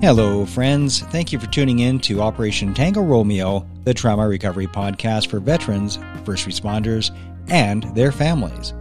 Hello, 0.00 0.46
friends. 0.46 1.00
Thank 1.00 1.32
you 1.32 1.40
for 1.40 1.48
tuning 1.48 1.80
in 1.80 1.98
to 2.00 2.20
Operation 2.20 2.72
Tango 2.72 3.02
Romeo, 3.02 3.66
the 3.82 3.92
trauma 3.92 4.28
recovery 4.28 4.68
podcast 4.68 5.26
for 5.26 5.40
veterans, 5.40 5.98
first 6.24 6.46
responders, 6.46 7.10
and 7.48 7.82
their 7.96 8.12
families. 8.12 8.74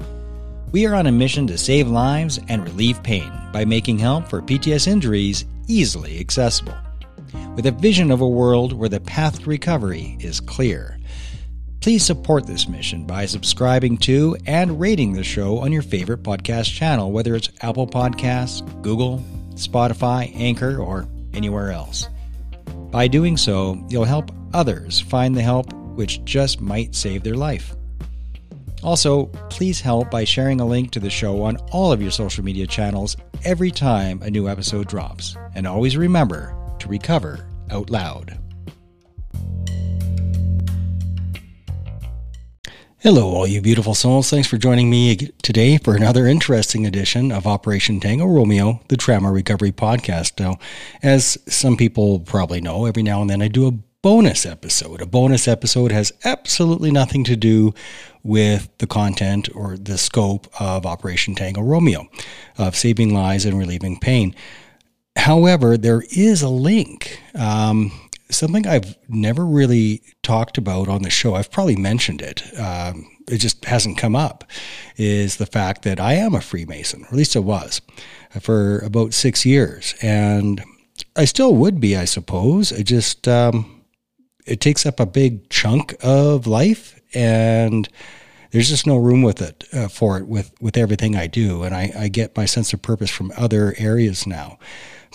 We 0.72 0.86
are 0.86 0.94
on 0.94 1.08
a 1.08 1.12
mission 1.12 1.48
to 1.48 1.58
save 1.58 1.88
lives 1.88 2.40
and 2.50 2.64
relieve 2.64 3.02
pain 3.02 3.32
by 3.52 3.66
making 3.66 3.98
help 3.98 4.28
for 4.28 4.44
PTS 4.44 4.88
injuries 4.88 5.46
easily 5.68 6.20
accessible, 6.20 6.78
with 7.56 7.66
a 7.66 7.72
vision 7.72 8.12
of 8.12 8.22
a 8.22 8.30
world 8.30 8.74
where 8.74 8.88
the 8.88 9.00
path 9.00 9.42
to 9.42 9.50
recovery 9.50 10.18
is 10.20 10.40
clear. 10.40 11.00
Please 11.80 12.06
support 12.06 12.46
this 12.46 12.70
mission 12.70 13.08
by 13.08 13.26
subscribing 13.26 13.98
to 13.98 14.38
and 14.46 14.80
rating 14.80 15.14
the 15.14 15.24
show 15.24 15.58
on 15.58 15.72
your 15.72 15.82
favorite 15.82 16.22
podcast 16.22 16.72
channel, 16.76 17.12
whether 17.12 17.34
it's 17.34 17.50
Apple 17.62 17.88
Podcasts, 17.88 18.62
Google, 18.84 19.24
Spotify, 19.58 20.34
Anchor, 20.36 20.78
or 20.78 21.08
anywhere 21.34 21.72
else. 21.72 22.08
By 22.92 23.08
doing 23.08 23.38
so, 23.38 23.84
you'll 23.90 24.06
help 24.06 24.32
others 24.54 25.00
find 25.00 25.36
the 25.36 25.42
help 25.42 25.72
which 25.74 26.24
just 26.24 26.62
might 26.62 26.96
save 26.96 27.24
their 27.24 27.36
life. 27.36 27.76
Also, 28.84 29.26
please 29.50 29.82
help 29.82 30.12
by 30.12 30.24
sharing 30.24 30.62
a 30.62 30.66
link 30.66 30.92
to 30.92 31.00
the 31.00 31.10
show 31.10 31.44
on 31.44 31.58
all 31.72 31.92
of 31.92 32.02
your 32.02 32.12
social 32.12 32.44
media 32.44 32.68
channels 32.68 33.18
every 33.44 33.72
time 33.72 34.22
a 34.22 34.30
new 34.30 34.48
episode 34.48 34.88
drops. 34.88 35.36
And 35.56 35.66
always 35.66 35.98
remember 35.98 36.56
to 36.80 36.88
recover 36.88 37.48
out 37.72 37.90
loud. 37.90 38.38
Hello, 43.08 43.30
all 43.30 43.48
you 43.48 43.62
beautiful 43.62 43.96
souls. 43.96 44.30
Thanks 44.30 44.50
for 44.50 44.58
joining 44.58 44.90
me 44.90 45.16
today 45.42 45.78
for 45.78 45.96
another 45.96 46.28
interesting 46.28 46.86
edition 46.86 47.32
of 47.32 47.48
Operation 47.48 48.02
Tango 48.02 48.26
Romeo, 48.26 48.82
the 48.90 48.98
Trauma 48.98 49.32
Recovery 49.32 49.72
Podcast. 49.72 50.42
Now, 50.42 50.60
as 51.02 51.38
some 51.48 51.78
people 51.78 52.20
probably 52.20 52.60
know, 52.60 52.84
every 52.84 53.04
now 53.04 53.22
and 53.22 53.30
then 53.30 53.42
I 53.42 53.48
do 53.48 53.66
a 53.66 53.72
bonus 53.72 54.46
episode. 54.46 55.02
A 55.02 55.06
bonus 55.06 55.48
episode 55.48 55.94
has 55.94 56.12
absolutely 56.26 56.92
nothing 56.92 57.24
to 57.24 57.38
do 57.38 57.74
with 58.24 58.68
the 58.80 58.88
content 58.88 59.48
or 59.56 59.78
the 59.78 59.98
scope 59.98 60.50
of 60.60 60.86
Operation 60.86 61.34
Tango 61.34 61.62
Romeo, 61.62 62.10
of 62.58 62.76
saving 62.76 63.14
lives 63.14 63.46
and 63.46 63.58
relieving 63.58 63.98
pain. 63.98 64.36
However, 65.16 65.78
there 65.78 66.04
is 66.12 66.42
a 66.42 66.50
link. 66.50 67.22
Um, 67.34 67.94
something 68.30 68.68
I've 68.68 68.98
never 69.08 69.46
really 69.46 70.02
talked 70.24 70.58
about 70.58 70.88
on 70.88 71.02
the 71.02 71.10
show. 71.10 71.36
I've 71.36 71.52
probably 71.52 71.76
mentioned 71.76 72.22
it. 72.22 72.44
Um, 72.60 73.10
it 73.28 73.38
just 73.38 73.66
hasn't 73.66 73.98
come 73.98 74.16
up. 74.16 74.44
Is 74.96 75.38
the 75.38 75.46
fact 75.46 75.84
that 75.84 76.00
I 76.00 76.14
am 76.14 76.34
a 76.34 76.42
Freemason, 76.42 77.04
or 77.04 77.08
at 77.08 77.14
least 77.14 77.36
I 77.36 77.40
was, 77.40 77.82
for 78.40 78.80
about 78.80 79.14
six 79.14 79.46
years, 79.46 79.96
and 80.02 80.64
I 81.16 81.26
still 81.26 81.56
would 81.56 81.80
be, 81.80 81.96
I 81.96 82.06
suppose. 82.06 82.72
It 82.72 82.84
just 82.84 83.28
um, 83.28 83.84
it 84.46 84.62
takes 84.62 84.86
up 84.86 85.00
a 85.00 85.06
big 85.06 85.50
chunk 85.50 85.96
of 86.02 86.48
life, 86.48 87.00
and 87.14 87.88
there's 88.52 88.70
just 88.70 88.88
no 88.88 88.98
room 88.98 89.22
with 89.22 89.42
it 89.42 89.66
uh, 89.74 89.88
for 89.88 90.18
it 90.18 90.28
with 90.28 90.54
with 90.62 90.78
everything 90.78 91.16
I 91.16 91.28
do, 91.28 91.64
and 91.64 91.76
I, 91.76 91.92
I 91.98 92.08
get 92.08 92.38
my 92.38 92.46
sense 92.46 92.74
of 92.74 92.82
purpose 92.82 93.10
from 93.10 93.32
other 93.38 93.76
areas 93.78 94.26
now. 94.26 94.58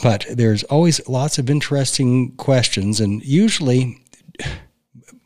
But 0.03 0.27
there's 0.29 0.65
always 0.65 1.07
lots 1.09 1.39
of 1.39 1.49
interesting 1.49 2.33
questions, 2.33 3.01
and 3.01 3.25
usually, 3.25 4.05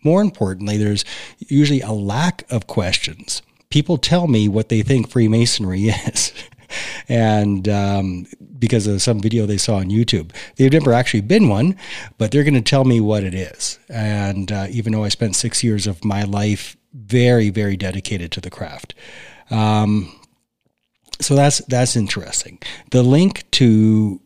more 0.05 0.21
importantly, 0.21 0.77
there's 0.77 1.05
usually 1.39 1.81
a 1.81 1.93
lack 1.93 2.45
of 2.51 2.67
questions. 2.67 3.43
People 3.71 3.97
tell 3.97 4.29
me 4.29 4.49
what 4.49 4.69
they 4.69 4.83
think 4.83 5.11
Freemasonry 5.11 5.85
is. 5.89 6.33
and 7.09 7.69
um, 7.69 8.27
because 8.59 8.87
of 8.87 9.01
some 9.01 9.21
video 9.21 9.47
they 9.47 9.57
saw 9.57 9.77
on 9.77 9.87
YouTube. 9.87 10.33
They've 10.57 10.73
never 10.73 10.93
actually 10.93 11.21
been 11.23 11.49
one, 11.49 11.77
but 12.19 12.31
they're 12.31 12.45
going 12.45 12.55
to 12.55 12.61
tell 12.61 12.85
me 12.85 13.01
what 13.01 13.25
it 13.25 13.35
is. 13.35 13.79
And 13.89 14.50
uh, 14.50 14.67
even 14.71 14.93
though 14.93 15.05
I 15.05 15.09
spent 15.09 15.37
six 15.37 15.62
years 15.62 15.87
of 15.87 16.05
my 16.05 16.25
life 16.25 16.77
very, 16.93 17.50
very 17.50 17.77
dedicated 17.77 18.33
to 18.33 18.41
the 18.41 18.50
craft. 18.50 18.95
Um, 19.50 20.12
so 21.21 21.34
that's 21.34 21.59
that's 21.67 21.97
interesting. 21.97 22.59
The 22.91 23.03
link 23.03 23.50
to 23.53 24.21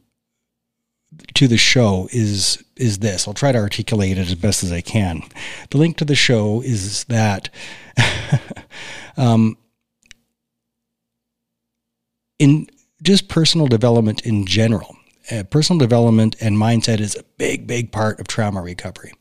to 1.35 1.49
the 1.49 1.57
show 1.57 2.09
is 2.13 2.63
is 2.77 2.99
this. 2.99 3.29
I'll 3.29 3.35
try 3.35 3.53
to 3.53 3.59
articulate 3.59 4.19
it 4.19 4.27
as 4.27 4.35
best 4.35 4.63
as 4.63 4.73
I 4.73 4.81
can. 4.81 5.23
The 5.71 5.79
link 5.79 5.97
to 5.99 6.05
the 6.05 6.15
show 6.15 6.63
is 6.63 7.05
that 7.05 7.51
um, 9.17 9.57
in 12.39 12.69
just 13.03 13.29
personal 13.29 13.67
development 13.67 14.23
in 14.23 14.47
general, 14.47 14.97
uh, 15.31 15.45
personal 15.45 15.79
development 15.79 16.37
and 16.41 16.57
mindset 16.57 17.01
is 17.01 17.15
a 17.17 17.23
big, 17.39 17.67
big 17.67 17.93
part 17.93 18.19
of 18.19 18.27
trauma 18.27 18.63
recovery. 18.63 19.13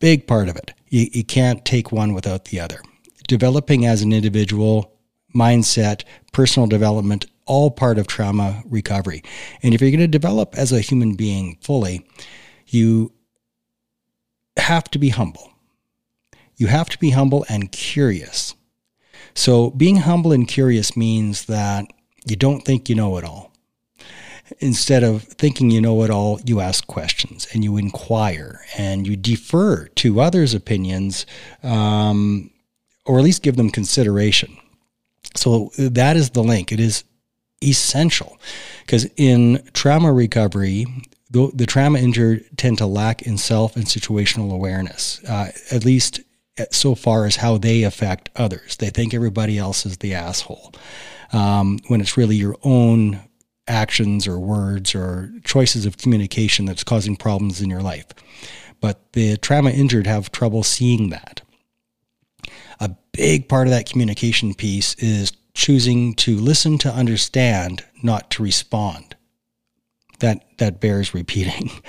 Big 0.00 0.26
part 0.26 0.48
of 0.48 0.56
it. 0.56 0.72
You, 0.88 1.08
you 1.12 1.24
can't 1.24 1.64
take 1.64 1.92
one 1.92 2.14
without 2.14 2.46
the 2.46 2.60
other. 2.60 2.80
Developing 3.28 3.86
as 3.86 4.02
an 4.02 4.12
individual, 4.12 4.92
mindset, 5.34 6.02
personal 6.32 6.66
development, 6.66 7.26
all 7.46 7.70
part 7.70 7.98
of 7.98 8.06
trauma 8.06 8.62
recovery. 8.66 9.22
And 9.62 9.74
if 9.74 9.80
you're 9.80 9.90
going 9.90 10.00
to 10.00 10.08
develop 10.08 10.56
as 10.56 10.72
a 10.72 10.80
human 10.80 11.14
being 11.14 11.58
fully, 11.60 12.06
you 12.66 13.12
have 14.56 14.84
to 14.90 14.98
be 14.98 15.10
humble. 15.10 15.52
You 16.56 16.68
have 16.68 16.88
to 16.90 16.98
be 16.98 17.10
humble 17.10 17.44
and 17.48 17.72
curious. 17.72 18.54
So, 19.34 19.70
being 19.70 19.96
humble 19.96 20.32
and 20.32 20.46
curious 20.46 20.96
means 20.96 21.46
that 21.46 21.86
you 22.24 22.36
don't 22.36 22.64
think 22.64 22.88
you 22.88 22.94
know 22.94 23.16
it 23.18 23.24
all. 23.24 23.52
Instead 24.58 25.02
of 25.02 25.24
thinking 25.24 25.70
you 25.70 25.80
know 25.80 26.02
it 26.04 26.10
all, 26.10 26.40
you 26.44 26.60
ask 26.60 26.86
questions 26.86 27.48
and 27.52 27.64
you 27.64 27.76
inquire 27.76 28.60
and 28.76 29.06
you 29.06 29.16
defer 29.16 29.88
to 29.88 30.20
others' 30.20 30.54
opinions 30.54 31.26
um, 31.62 32.50
or 33.06 33.18
at 33.18 33.24
least 33.24 33.42
give 33.42 33.56
them 33.56 33.70
consideration. 33.70 34.56
So, 35.34 35.72
that 35.76 36.16
is 36.16 36.30
the 36.30 36.44
link. 36.44 36.70
It 36.70 36.78
is 36.78 37.02
essential 37.68 38.38
because 38.82 39.08
in 39.16 39.62
trauma 39.72 40.12
recovery, 40.12 40.86
the, 41.30 41.50
the, 41.54 41.66
trauma 41.66 41.98
injured 41.98 42.44
tend 42.56 42.78
to 42.78 42.86
lack 42.86 43.22
in 43.22 43.38
self 43.38 43.76
and 43.76 43.86
situational 43.86 44.52
awareness, 44.52 45.22
uh, 45.24 45.50
at 45.70 45.84
least 45.84 46.20
so 46.70 46.94
far 46.94 47.26
as 47.26 47.36
how 47.36 47.58
they 47.58 47.82
affect 47.82 48.30
others. 48.36 48.76
They 48.76 48.90
think 48.90 49.12
everybody 49.14 49.58
else 49.58 49.84
is 49.84 49.98
the 49.98 50.14
asshole 50.14 50.72
um, 51.32 51.78
when 51.88 52.00
it's 52.00 52.16
really 52.16 52.36
your 52.36 52.56
own 52.62 53.20
actions 53.66 54.26
or 54.26 54.38
words 54.38 54.94
or 54.94 55.32
choices 55.44 55.86
of 55.86 55.96
communication 55.96 56.66
that's 56.66 56.84
causing 56.84 57.16
problems 57.16 57.60
in 57.60 57.70
your 57.70 57.82
life. 57.82 58.06
But 58.80 59.12
the 59.14 59.36
trauma 59.38 59.70
injured 59.70 60.06
have 60.06 60.30
trouble 60.30 60.62
seeing 60.62 61.10
that. 61.10 61.40
A 62.80 62.90
big 63.12 63.48
part 63.48 63.66
of 63.66 63.70
that 63.72 63.88
communication 63.88 64.54
piece 64.54 64.94
is 64.96 65.32
choosing 65.54 66.14
to 66.14 66.36
listen 66.36 66.78
to 66.78 66.92
understand, 66.92 67.84
not 68.02 68.30
to 68.32 68.42
respond. 68.42 69.16
That, 70.20 70.44
that 70.58 70.80
bears 70.80 71.14
repeating. 71.14 71.70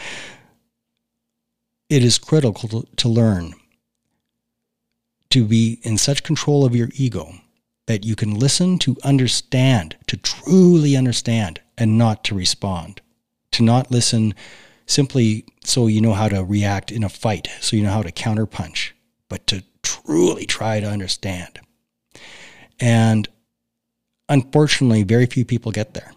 It 1.88 2.03
is 2.03 2.18
critical 2.18 2.84
to 2.98 3.08
learn 3.08 3.53
to 5.30 5.46
be 5.46 5.80
in 5.84 6.00
such 6.00 6.24
control 6.24 6.66
of 6.66 6.76
your 6.76 6.90
ego 6.96 7.36
that 7.88 8.03
you 8.03 8.16
can 8.16 8.34
listen 8.34 8.80
to 8.80 8.98
understand, 9.03 9.96
to 10.08 10.18
truly 10.18 10.96
understand, 10.96 11.62
and 11.78 11.97
not 11.97 12.24
to 12.24 12.36
respond. 12.36 13.02
To 13.52 13.64
not 13.64 13.92
listen 13.92 14.34
simply 14.88 15.46
so 15.64 15.88
you 15.88 16.02
know 16.02 16.14
how 16.14 16.28
to 16.28 16.44
react 16.44 16.92
in 16.92 17.03
a 17.03 17.09
fight, 17.09 17.50
so 17.62 17.76
you 17.76 17.84
know 17.84 17.92
how 17.92 18.02
to 18.02 18.12
counterpunch, 18.12 18.92
but 19.30 19.46
to 19.47 19.64
truly 19.84 20.46
try 20.46 20.80
to 20.80 20.90
understand. 20.90 21.59
And 22.80 23.28
unfortunately, 24.30 25.03
very 25.03 25.25
few 25.25 25.46
people 25.46 25.72
get 25.72 25.94
there. 25.94 26.11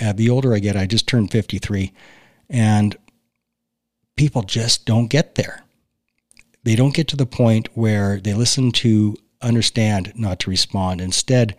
Uh, 0.00 0.12
the 0.12 0.30
older 0.30 0.54
I 0.54 0.58
get, 0.58 0.76
I 0.76 0.86
just 0.86 1.06
turned 1.06 1.30
53, 1.30 1.92
and 2.48 2.96
people 4.16 4.42
just 4.42 4.86
don't 4.86 5.08
get 5.08 5.34
there. 5.34 5.64
They 6.62 6.76
don't 6.76 6.94
get 6.94 7.08
to 7.08 7.16
the 7.16 7.26
point 7.26 7.68
where 7.74 8.20
they 8.20 8.34
listen 8.34 8.70
to 8.72 9.16
understand, 9.42 10.12
not 10.14 10.38
to 10.40 10.50
respond. 10.50 11.00
Instead, 11.00 11.56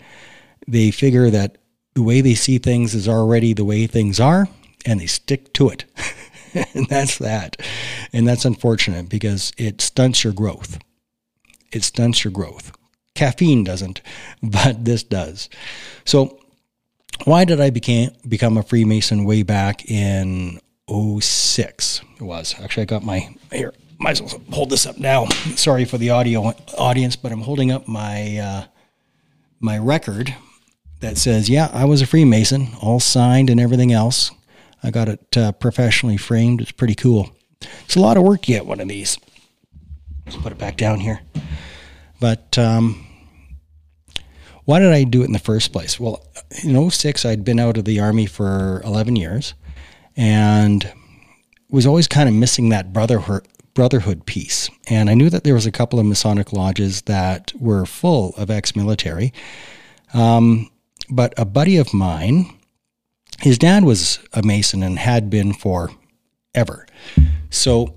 they 0.67 0.91
figure 0.91 1.29
that 1.29 1.57
the 1.93 2.03
way 2.03 2.21
they 2.21 2.35
see 2.35 2.57
things 2.57 2.93
is 2.93 3.07
already 3.07 3.53
the 3.53 3.65
way 3.65 3.87
things 3.87 4.19
are, 4.19 4.47
and 4.85 4.99
they 4.99 5.07
stick 5.07 5.53
to 5.53 5.69
it. 5.69 5.85
and 6.75 6.87
that's 6.87 7.17
that. 7.17 7.57
And 8.13 8.27
that's 8.27 8.45
unfortunate 8.45 9.09
because 9.09 9.51
it 9.57 9.81
stunts 9.81 10.23
your 10.23 10.33
growth. 10.33 10.79
It 11.71 11.83
stunts 11.83 12.23
your 12.23 12.31
growth. 12.31 12.71
Caffeine 13.21 13.63
doesn't, 13.63 14.01
but 14.43 14.83
this 14.83 15.03
does. 15.03 15.47
So, 16.05 16.39
why 17.25 17.45
did 17.45 17.61
I 17.61 17.69
became, 17.69 18.09
become 18.27 18.57
a 18.57 18.63
Freemason 18.63 19.25
way 19.25 19.43
back 19.43 19.85
in 19.85 20.59
06? 20.89 22.01
It 22.19 22.23
was. 22.23 22.55
Actually, 22.59 22.81
I 22.81 22.85
got 22.87 23.03
my, 23.03 23.35
here, 23.51 23.75
might 23.99 24.19
as 24.19 24.23
well 24.23 24.41
hold 24.51 24.71
this 24.71 24.87
up 24.87 24.97
now. 24.97 25.27
Sorry 25.55 25.85
for 25.85 25.99
the 25.99 26.09
audio 26.09 26.51
audience, 26.79 27.15
but 27.15 27.31
I'm 27.31 27.41
holding 27.41 27.69
up 27.69 27.87
my, 27.87 28.37
uh, 28.37 28.63
my 29.59 29.77
record 29.77 30.33
that 31.01 31.19
says, 31.19 31.47
yeah, 31.47 31.69
I 31.71 31.85
was 31.85 32.01
a 32.01 32.07
Freemason, 32.07 32.69
all 32.81 32.99
signed 32.99 33.51
and 33.51 33.59
everything 33.59 33.91
else. 33.91 34.31
I 34.81 34.89
got 34.89 35.07
it 35.07 35.37
uh, 35.37 35.51
professionally 35.51 36.17
framed. 36.17 36.59
It's 36.59 36.71
pretty 36.71 36.95
cool. 36.95 37.35
It's 37.85 37.95
a 37.95 37.99
lot 37.99 38.17
of 38.17 38.23
work 38.23 38.41
to 38.41 38.47
get 38.47 38.65
one 38.65 38.79
of 38.79 38.87
these. 38.87 39.19
Let's 40.25 40.37
put 40.37 40.51
it 40.51 40.57
back 40.57 40.75
down 40.75 40.99
here. 41.01 41.21
But 42.19 42.57
um, 42.57 43.05
why 44.65 44.79
did 44.79 44.91
I 44.91 45.03
do 45.03 45.21
it 45.21 45.25
in 45.25 45.31
the 45.31 45.39
first 45.39 45.71
place? 45.71 45.99
Well, 45.99 46.25
in 46.63 46.89
06, 46.89 47.25
I'd 47.25 47.43
been 47.43 47.59
out 47.59 47.77
of 47.77 47.85
the 47.85 47.99
Army 47.99 48.25
for 48.25 48.81
11 48.83 49.15
years 49.15 49.53
and 50.15 50.91
was 51.69 51.85
always 51.85 52.07
kind 52.07 52.27
of 52.27 52.35
missing 52.35 52.69
that 52.69 52.93
brotherhood, 52.93 53.47
brotherhood 53.73 54.25
piece. 54.25 54.69
And 54.89 55.09
I 55.09 55.13
knew 55.13 55.29
that 55.29 55.43
there 55.43 55.53
was 55.53 55.65
a 55.65 55.71
couple 55.71 55.99
of 55.99 56.05
Masonic 56.05 56.53
lodges 56.53 57.03
that 57.03 57.53
were 57.59 57.85
full 57.85 58.33
of 58.37 58.49
ex-military. 58.49 59.33
Um, 60.13 60.69
but 61.09 61.33
a 61.37 61.45
buddy 61.45 61.77
of 61.77 61.93
mine, 61.93 62.53
his 63.39 63.57
dad 63.57 63.83
was 63.83 64.19
a 64.33 64.43
Mason 64.43 64.83
and 64.83 64.99
had 64.99 65.29
been 65.29 65.53
for 65.53 65.91
ever. 66.53 66.85
So, 67.49 67.95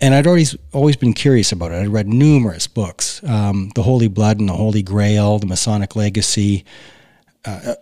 and 0.00 0.14
I'd 0.14 0.26
always 0.26 0.56
always 0.72 0.96
been 0.96 1.12
curious 1.12 1.52
about 1.52 1.72
it. 1.72 1.76
I'd 1.76 1.88
read 1.88 2.08
numerous 2.08 2.66
books, 2.66 3.22
um, 3.24 3.70
the 3.74 3.82
Holy 3.82 4.08
Blood 4.08 4.40
and 4.40 4.48
the 4.48 4.54
Holy 4.54 4.82
Grail, 4.82 5.38
the 5.38 5.46
Masonic 5.46 5.96
Legacy. 5.96 6.64
Uh, 7.44 7.74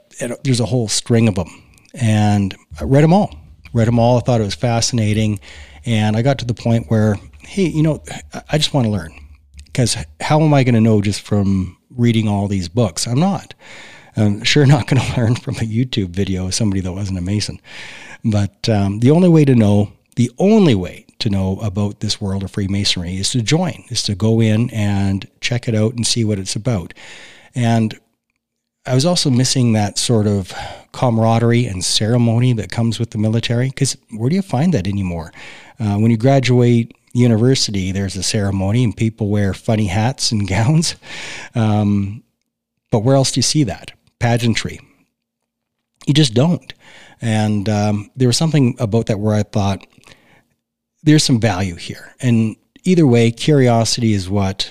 there's 0.44 0.61
a 0.61 0.67
whole 0.67 0.88
string 0.88 1.29
of 1.29 1.37
them, 1.37 1.49
and 1.94 2.55
I 2.81 2.85
read 2.85 3.05
them 3.05 3.12
all. 3.12 3.35
Read 3.73 3.88
them 3.88 3.99
all. 3.99 4.19
I 4.19 4.20
thought 4.20 4.41
it 4.41 4.44
was 4.44 4.55
fascinating, 4.55 5.41
and 5.87 6.17
I 6.17 6.23
got 6.23 6.38
to 6.41 6.44
the 6.44 6.55
point 6.55 6.91
where, 6.91 7.17
hey, 7.41 7.69
you 7.69 7.82
know, 7.82 8.03
I 8.50 8.58
just 8.58 8.75
want 8.75 8.87
to 8.87 8.91
learn 8.91 9.12
because 9.67 9.97
how 10.20 10.41
am 10.41 10.53
I 10.53 10.65
going 10.65 10.75
to 10.75 10.81
know 10.81 11.00
just 11.00 11.23
from 11.23 11.79
reading 11.91 12.29
all 12.29 12.49
these 12.49 12.69
books? 12.69 13.06
I'm 13.06 13.20
not. 13.20 13.55
I'm 14.17 14.44
sure 14.44 14.67
not 14.67 14.87
going 14.87 15.00
to 15.06 15.17
learn 15.20 15.37
from 15.37 15.56
a 15.56 15.61
YouTube 15.61 16.11
video 16.11 16.47
of 16.47 16.55
somebody 16.55 16.81
that 16.82 16.93
wasn't 16.93 17.19
a 17.19 17.23
Mason. 17.23 17.61
But 18.25 18.69
um, 18.69 19.00
the 19.00 19.11
only 19.11 19.29
way 19.29 19.44
to 19.44 19.55
know, 19.55 19.93
the 20.17 20.31
only 20.38 20.75
way 20.75 21.06
to 21.22 21.30
know 21.30 21.58
about 21.60 22.00
this 22.00 22.20
world 22.20 22.42
of 22.42 22.50
Freemasonry 22.50 23.16
is 23.16 23.30
to 23.30 23.42
join, 23.42 23.84
is 23.88 24.02
to 24.04 24.14
go 24.14 24.40
in 24.40 24.70
and 24.70 25.28
check 25.40 25.69
it 25.69 25.74
out 25.74 25.94
and 25.94 26.06
see 26.06 26.24
what 26.24 26.38
it's 26.38 26.56
about. 26.56 26.94
And 27.54 27.98
I 28.84 28.94
was 28.94 29.06
also 29.06 29.30
missing 29.30 29.72
that 29.72 29.98
sort 29.98 30.26
of 30.26 30.52
camaraderie 30.92 31.66
and 31.66 31.84
ceremony 31.84 32.52
that 32.54 32.70
comes 32.70 32.98
with 32.98 33.10
the 33.10 33.19
military 33.19 33.69
because 33.69 33.96
where 34.10 34.28
do 34.28 34.36
you 34.36 34.42
find 34.42 34.74
that 34.74 34.88
anymore? 34.88 35.32
Uh, 35.78 35.96
when 35.96 36.10
you 36.10 36.16
graduate 36.16 36.92
university, 37.12 37.92
there's 37.92 38.16
a 38.16 38.22
ceremony 38.22 38.82
and 38.82 38.96
people 38.96 39.28
wear 39.28 39.54
funny 39.54 39.86
hats 39.86 40.32
and 40.32 40.48
gowns. 40.48 40.96
Um, 41.54 42.24
but 42.90 43.00
where 43.00 43.16
else 43.16 43.32
do 43.32 43.38
you 43.38 43.42
see 43.42 43.64
that? 43.64 43.92
Pageantry. 44.19 44.80
You 46.06 46.14
just 46.14 46.34
don't. 46.34 46.74
And 47.20 47.69
um, 47.69 48.10
there 48.16 48.28
was 48.28 48.36
something 48.36 48.74
about 48.80 49.06
that 49.06 49.20
where 49.20 49.34
I 49.34 49.44
thought, 49.44 49.86
there's 51.02 51.25
some 51.25 51.40
value 51.40 51.76
here. 51.76 52.14
And 52.20 52.56
either 52.84 53.06
way, 53.06 53.31
curiosity 53.31 54.12
is 54.12 54.31
what 54.31 54.70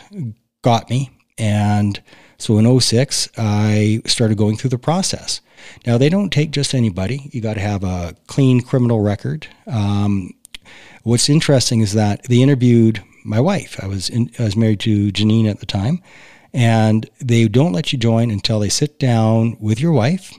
got 0.61 0.89
me. 0.89 1.11
And 1.37 2.01
so 2.37 2.57
in 2.57 2.79
06, 2.79 3.29
I 3.37 4.01
started 4.05 4.37
going 4.37 4.57
through 4.57 4.69
the 4.69 4.77
process. 4.77 5.41
Now, 5.85 5.97
they 5.97 6.09
don't 6.09 6.31
take 6.31 6.51
just 6.51 6.73
anybody. 6.73 7.29
You 7.31 7.41
got 7.41 7.55
to 7.55 7.61
have 7.61 7.83
a 7.83 8.15
clean 8.27 8.61
criminal 8.61 9.01
record. 9.01 9.47
Um, 9.67 10.31
what's 11.03 11.29
interesting 11.29 11.81
is 11.81 11.93
that 11.93 12.23
they 12.23 12.41
interviewed 12.41 13.03
my 13.23 13.39
wife. 13.39 13.79
I 13.81 13.87
was 13.87 14.09
in, 14.09 14.31
I 14.39 14.43
was 14.43 14.55
married 14.55 14.79
to 14.81 15.11
Janine 15.11 15.49
at 15.49 15.59
the 15.59 15.65
time, 15.65 16.01
and 16.53 17.07
they 17.19 17.47
don't 17.47 17.73
let 17.73 17.93
you 17.93 17.99
join 17.99 18.31
until 18.31 18.59
they 18.59 18.69
sit 18.69 18.99
down 18.99 19.57
with 19.59 19.79
your 19.79 19.91
wife 19.91 20.33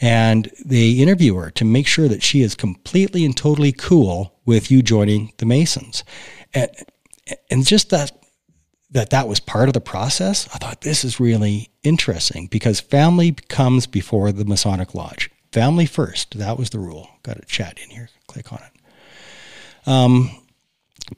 and 0.00 0.50
they 0.64 0.90
interview 0.90 1.34
her 1.36 1.50
to 1.52 1.64
make 1.64 1.86
sure 1.86 2.08
that 2.08 2.22
she 2.22 2.42
is 2.42 2.54
completely 2.54 3.24
and 3.24 3.36
totally 3.36 3.72
cool 3.72 4.34
with 4.44 4.70
you 4.70 4.82
joining 4.82 5.32
the 5.38 5.46
Masons. 5.46 6.04
And, 6.52 6.70
and 7.50 7.66
just 7.66 7.90
that 7.90 8.12
that 8.90 9.10
that 9.10 9.28
was 9.28 9.40
part 9.40 9.68
of 9.68 9.74
the 9.74 9.80
process, 9.80 10.48
I 10.54 10.58
thought 10.58 10.82
this 10.82 11.04
is 11.04 11.18
really 11.18 11.70
interesting 11.82 12.46
because 12.46 12.80
family 12.80 13.32
comes 13.32 13.86
before 13.86 14.32
the 14.32 14.44
Masonic 14.44 14.94
Lodge. 14.94 15.28
Family 15.52 15.86
first. 15.86 16.38
That 16.38 16.58
was 16.58 16.70
the 16.70 16.78
rule. 16.78 17.08
Got 17.22 17.38
a 17.38 17.44
chat 17.46 17.78
in 17.82 17.90
here. 17.90 18.08
Click 18.26 18.52
on 18.52 18.60
it. 18.60 19.88
Um, 19.88 20.30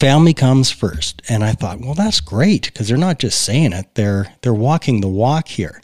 family 0.01 0.35
comes 0.35 0.71
first, 0.71 1.23
and 1.29 1.45
I 1.45 1.53
thought, 1.53 1.81
well, 1.81 1.95
that's 1.95 2.21
great 2.21 2.65
because 2.65 2.89
they're 2.89 2.97
not 2.97 3.19
just 3.19 3.43
saying 3.43 3.73
it; 3.73 3.95
they're 3.95 4.35
they're 4.43 4.55
walking 4.55 5.01
the 5.01 5.09
walk 5.09 5.49
here. 5.49 5.81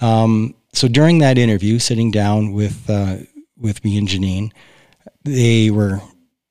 Um, 0.00 0.54
so 0.72 0.88
during 0.88 1.18
that 1.18 1.38
interview, 1.38 1.78
sitting 1.78 2.10
down 2.10 2.52
with 2.52 2.88
uh, 2.88 3.18
with 3.56 3.84
me 3.84 3.98
and 3.98 4.08
Janine, 4.08 4.52
they 5.24 5.70
were 5.70 6.00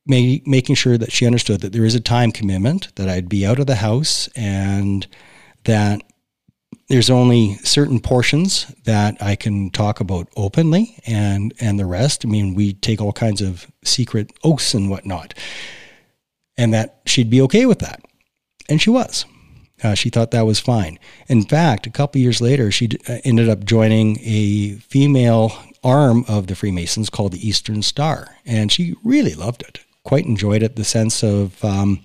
ma- 0.06 0.38
making 0.46 0.76
sure 0.76 0.98
that 0.98 1.12
she 1.12 1.26
understood 1.26 1.62
that 1.62 1.74
there 1.74 1.86
is 1.86 1.96
a 1.96 2.00
time 2.00 2.32
commitment, 2.32 2.94
that 2.96 3.10
I'd 3.10 3.30
be 3.30 3.46
out 3.46 3.60
of 3.60 3.68
the 3.68 3.76
house, 3.76 4.28
and 4.36 5.08
that 5.64 6.02
there's 6.90 7.10
only 7.10 7.56
certain 7.58 8.00
portions 8.00 8.66
that 8.84 9.22
I 9.22 9.36
can 9.36 9.70
talk 9.70 10.00
about 10.00 10.28
openly, 10.36 11.00
and 11.06 11.54
and 11.60 11.80
the 11.80 11.86
rest, 11.86 12.26
I 12.26 12.30
mean, 12.30 12.56
we 12.56 12.74
take 12.74 13.02
all 13.02 13.14
kinds 13.14 13.42
of 13.42 13.68
secret 13.84 14.32
oaths 14.44 14.74
and 14.74 14.90
whatnot, 14.90 15.34
and 16.58 16.74
that 16.74 17.02
she'd 17.06 17.30
be 17.30 17.42
okay 17.44 17.66
with 17.66 17.80
that, 17.80 18.02
and 18.68 18.82
she 18.82 18.90
was. 18.90 19.26
Uh, 19.84 19.94
she 19.94 20.10
thought 20.10 20.32
that 20.32 20.46
was 20.46 20.60
fine. 20.60 21.00
In 21.28 21.44
fact, 21.44 21.88
a 21.88 21.92
couple 21.92 22.22
years 22.22 22.42
later, 22.42 22.72
she 22.72 22.88
d- 22.88 23.00
uh, 23.08 23.20
ended 23.24 23.50
up 23.50 23.64
joining 23.64 24.18
a 24.22 24.76
female 24.76 25.54
arm 25.84 26.26
of 26.28 26.48
the 26.48 26.56
Freemasons 26.56 27.10
called 27.10 27.32
the 27.32 27.48
Eastern 27.48 27.82
Star, 27.82 28.36
and 28.46 28.72
she 28.72 28.96
really 29.04 29.34
loved 29.34 29.62
it 29.62 29.80
quite 30.04 30.26
enjoyed 30.26 30.64
it. 30.64 30.76
The 30.76 30.84
sense 30.84 31.24
of 31.24 31.64
um, 31.64 32.04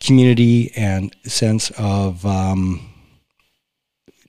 community 0.00 0.70
and 0.76 1.14
sense 1.24 1.70
of 1.76 2.24
um, 2.24 2.88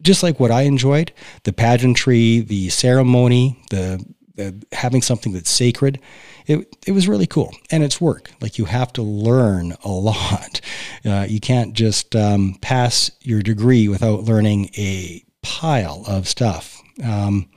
just 0.02 0.24
like 0.24 0.40
what 0.40 0.52
I 0.52 0.64
enjoyed 0.64 1.12
the 1.44 1.54
pageantry, 1.54 2.40
the 2.40 2.70
ceremony, 2.70 3.60
the, 3.70 4.04
the 4.36 4.64
having 4.72 5.02
something 5.02 5.34
that's 5.34 5.50
sacred. 5.52 6.00
It, 6.48 6.76
it 6.86 6.92
was 6.92 7.08
really 7.08 7.28
cool. 7.28 7.54
And 7.72 7.84
it's 7.84 8.00
work. 8.00 8.32
Like 8.42 8.58
you 8.58 8.66
have 8.66 8.94
to 8.94 9.02
learn 9.02 9.74
a 9.84 9.90
lot. 9.90 10.62
Uh, 11.04 11.26
you 11.28 11.40
can't 11.40 11.74
just 11.74 12.16
um, 12.16 12.58
pass 12.62 13.12
your 13.22 13.42
degree 13.42 13.88
without 13.88 14.24
learning 14.24 14.70
a 14.78 15.24
pile 15.42 16.04
of 16.08 16.28
stuff. 16.28 16.82
Um, 17.04 17.50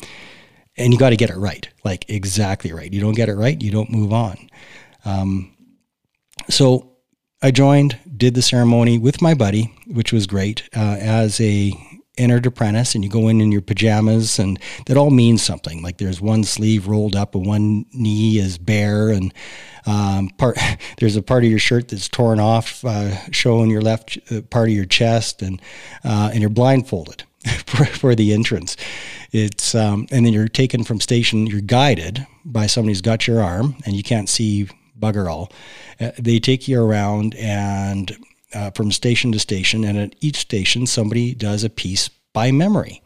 and 0.76 0.93
you 0.93 0.99
got 0.99 1.11
to 1.11 1.17
get 1.17 1.31
it 1.31 1.37
right. 1.37 1.69
Like 1.85 2.08
exactly 2.08 2.72
right. 2.72 2.93
You 2.93 3.01
don't 3.01 3.17
get 3.17 3.29
it 3.29 3.34
right 3.34 3.60
you 3.60 3.70
don't 3.70 3.91
move 3.91 4.13
on. 4.13 4.48
Um, 5.05 5.55
so 6.48 6.96
I 7.43 7.51
joined, 7.51 7.98
did 8.17 8.34
the 8.34 8.43
ceremony 8.43 8.98
with 8.98 9.22
my 9.22 9.34
buddy, 9.34 9.72
which 9.86 10.13
was 10.13 10.27
great, 10.27 10.69
uh, 10.77 10.96
as 11.01 11.41
a 11.41 11.72
entered 12.19 12.46
apprentice 12.46 12.94
and 12.94 13.05
you 13.05 13.10
go 13.10 13.29
in 13.29 13.41
in 13.41 13.53
your 13.53 13.60
pajamas 13.60 14.39
and 14.39 14.58
that 14.87 14.96
all 14.96 15.10
means 15.10 15.43
something 15.43 15.82
like 15.82 15.98
there's 15.98 16.20
one 16.20 16.44
sleeve 16.44 16.89
rolled 16.89 17.17
up 17.17 17.34
and 17.34 17.46
one 17.46 17.87
knee 17.93 18.39
is 18.39 18.58
bare 18.58 19.08
and 19.08 19.32
um, 19.87 20.29
part 20.31 20.58
there's 20.98 21.17
a 21.17 21.22
part 21.22 21.44
of 21.44 21.51
your 21.51 21.58
shirt 21.58 21.89
that's 21.89 22.08
torn 22.08 22.41
off 22.41 22.84
uh, 22.84 23.17
showing 23.31 23.70
your 23.70 23.82
left 23.82 24.19
uh, 24.31 24.41
part 24.43 24.69
of 24.69 24.75
your 24.75 24.84
chest 24.84 25.43
and 25.43 25.60
uh, 26.05 26.31
and 26.32 26.41
you're 26.41 26.51
blindfolded 26.51 27.22
for, 27.67 27.84
for 27.84 28.15
the 28.15 28.32
entrance 28.32 28.77
it's 29.32 29.75
um, 29.75 30.06
and 30.10 30.27
then 30.27 30.32
you're 30.32 30.48
taken 30.48 30.84
from 30.84 31.01
station 31.01 31.46
you're 31.46 31.60
guided 31.60 32.27
by 32.44 32.67
somebody 32.67 32.93
who's 32.93 33.03
got 33.03 33.27
your 33.27 33.41
arm 33.41 33.77
and 33.84 33.94
you 33.94 34.03
can't 34.03 34.29
see 34.29 34.69
bugger 34.98 35.31
all. 35.31 35.51
Uh, 36.01 36.10
they 36.19 36.39
take 36.39 36.69
you 36.69 36.82
around 36.82 37.34
and 37.37 38.17
uh, 38.55 38.70
from 38.70 38.90
station 38.93 39.32
to 39.32 39.38
station, 39.38 39.84
and 39.84 39.98
at 39.98 40.14
each 40.20 40.36
station, 40.36 40.86
somebody 40.86 41.34
does 41.34 41.64
a 41.64 41.70
piece 41.70 42.08
by 42.32 42.50
memory 42.50 43.02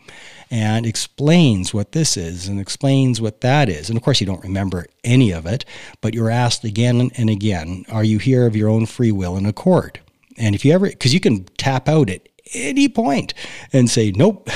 and 0.50 0.84
explains 0.84 1.72
what 1.72 1.92
this 1.92 2.16
is 2.16 2.46
and 2.46 2.60
explains 2.60 3.20
what 3.20 3.40
that 3.40 3.70
is. 3.70 3.88
And 3.88 3.96
of 3.96 4.02
course, 4.02 4.20
you 4.20 4.26
don't 4.26 4.42
remember 4.42 4.86
any 5.02 5.30
of 5.32 5.46
it, 5.46 5.64
but 6.02 6.12
you're 6.12 6.30
asked 6.30 6.62
again 6.64 7.10
and 7.16 7.30
again, 7.30 7.86
are 7.90 8.04
you 8.04 8.18
here 8.18 8.46
of 8.46 8.54
your 8.54 8.68
own 8.68 8.84
free 8.84 9.12
will 9.12 9.34
and 9.34 9.46
accord? 9.46 10.00
And 10.36 10.54
if 10.54 10.64
you 10.64 10.72
ever, 10.72 10.88
because 10.88 11.14
you 11.14 11.20
can 11.20 11.44
tap 11.56 11.88
out 11.88 12.10
at 12.10 12.28
any 12.52 12.88
point 12.88 13.32
and 13.72 13.88
say, 13.88 14.12
nope, 14.12 14.50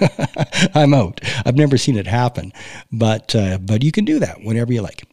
I'm 0.74 0.94
out. 0.94 1.20
I've 1.46 1.56
never 1.56 1.78
seen 1.78 1.96
it 1.96 2.08
happen, 2.08 2.52
but, 2.90 3.34
uh, 3.36 3.58
but 3.58 3.84
you 3.84 3.92
can 3.92 4.04
do 4.04 4.18
that 4.18 4.42
whenever 4.42 4.72
you 4.72 4.82
like. 4.82 5.04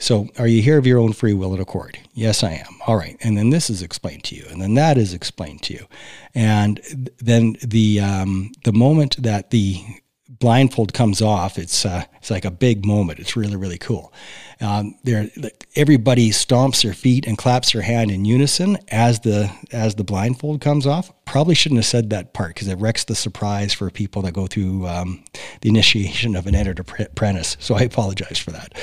So, 0.00 0.28
are 0.38 0.46
you 0.46 0.62
here 0.62 0.78
of 0.78 0.86
your 0.86 0.98
own 0.98 1.12
free 1.12 1.32
will 1.32 1.52
and 1.52 1.60
accord? 1.60 1.98
Yes, 2.12 2.44
I 2.44 2.52
am. 2.52 2.78
All 2.86 2.96
right. 2.96 3.16
And 3.20 3.36
then 3.36 3.50
this 3.50 3.68
is 3.68 3.82
explained 3.82 4.22
to 4.24 4.36
you, 4.36 4.44
and 4.50 4.62
then 4.62 4.74
that 4.74 4.96
is 4.96 5.12
explained 5.12 5.62
to 5.62 5.74
you, 5.74 5.86
and 6.34 6.80
then 7.18 7.56
the 7.64 8.00
um, 8.00 8.52
the 8.64 8.72
moment 8.72 9.20
that 9.22 9.50
the 9.50 9.82
blindfold 10.28 10.92
comes 10.92 11.20
off, 11.20 11.58
it's 11.58 11.84
uh, 11.84 12.04
it's 12.18 12.30
like 12.30 12.44
a 12.44 12.50
big 12.50 12.86
moment. 12.86 13.18
It's 13.18 13.36
really 13.36 13.56
really 13.56 13.78
cool. 13.78 14.12
Um, 14.60 14.96
there, 15.04 15.28
everybody 15.76 16.30
stomps 16.30 16.82
their 16.82 16.94
feet 16.94 17.26
and 17.26 17.38
claps 17.38 17.72
their 17.72 17.82
hand 17.82 18.10
in 18.10 18.24
unison 18.24 18.78
as 18.88 19.20
the 19.20 19.50
as 19.72 19.96
the 19.96 20.04
blindfold 20.04 20.60
comes 20.60 20.86
off. 20.86 21.12
Probably 21.24 21.56
shouldn't 21.56 21.78
have 21.78 21.86
said 21.86 22.10
that 22.10 22.34
part 22.34 22.54
because 22.54 22.68
it 22.68 22.78
wrecks 22.78 23.04
the 23.04 23.14
surprise 23.14 23.72
for 23.72 23.90
people 23.90 24.22
that 24.22 24.32
go 24.32 24.46
through 24.46 24.86
um, 24.86 25.24
the 25.60 25.68
initiation 25.68 26.36
of 26.36 26.46
an 26.46 26.54
entered 26.54 26.78
apprentice. 26.78 27.56
So 27.58 27.74
I 27.74 27.80
apologize 27.80 28.38
for 28.38 28.52
that. 28.52 28.74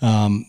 Um, 0.00 0.46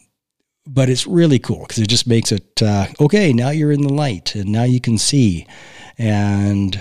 but 0.67 0.89
it's 0.89 1.07
really 1.07 1.39
cool 1.39 1.61
because 1.61 1.79
it 1.79 1.87
just 1.87 2.07
makes 2.07 2.31
it 2.31 2.61
uh, 2.61 2.87
okay. 2.99 3.33
Now 3.33 3.49
you're 3.49 3.71
in 3.71 3.81
the 3.81 3.93
light, 3.93 4.35
and 4.35 4.51
now 4.51 4.63
you 4.63 4.79
can 4.79 4.97
see. 4.97 5.47
And 5.97 6.79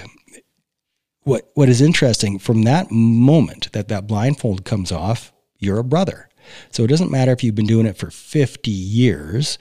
what 1.23 1.51
what 1.55 1.69
is 1.69 1.81
interesting 1.81 2.39
from 2.39 2.63
that 2.63 2.91
moment 2.91 3.73
that 3.73 3.89
that 3.89 4.07
blindfold 4.07 4.65
comes 4.65 4.93
off, 4.93 5.33
you're 5.59 5.79
a 5.79 5.85
brother. 5.85 6.29
So 6.71 6.83
it 6.83 6.89
doesn't 6.89 7.11
matter 7.11 7.33
if 7.33 7.45
you've 7.45 7.55
been 7.55 7.67
doing 7.67 7.85
it 7.85 7.99
for 7.99 8.11
50 8.11 8.71
years 8.71 9.59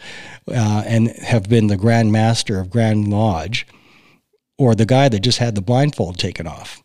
uh, 0.47 0.83
and 0.85 1.09
have 1.09 1.49
been 1.49 1.67
the 1.67 1.75
Grand 1.75 2.13
Master 2.13 2.61
of 2.61 2.69
Grand 2.69 3.09
Lodge, 3.09 3.67
or 4.57 4.73
the 4.73 4.85
guy 4.85 5.09
that 5.09 5.19
just 5.19 5.39
had 5.39 5.55
the 5.55 5.61
blindfold 5.61 6.17
taken 6.17 6.47
off. 6.47 6.81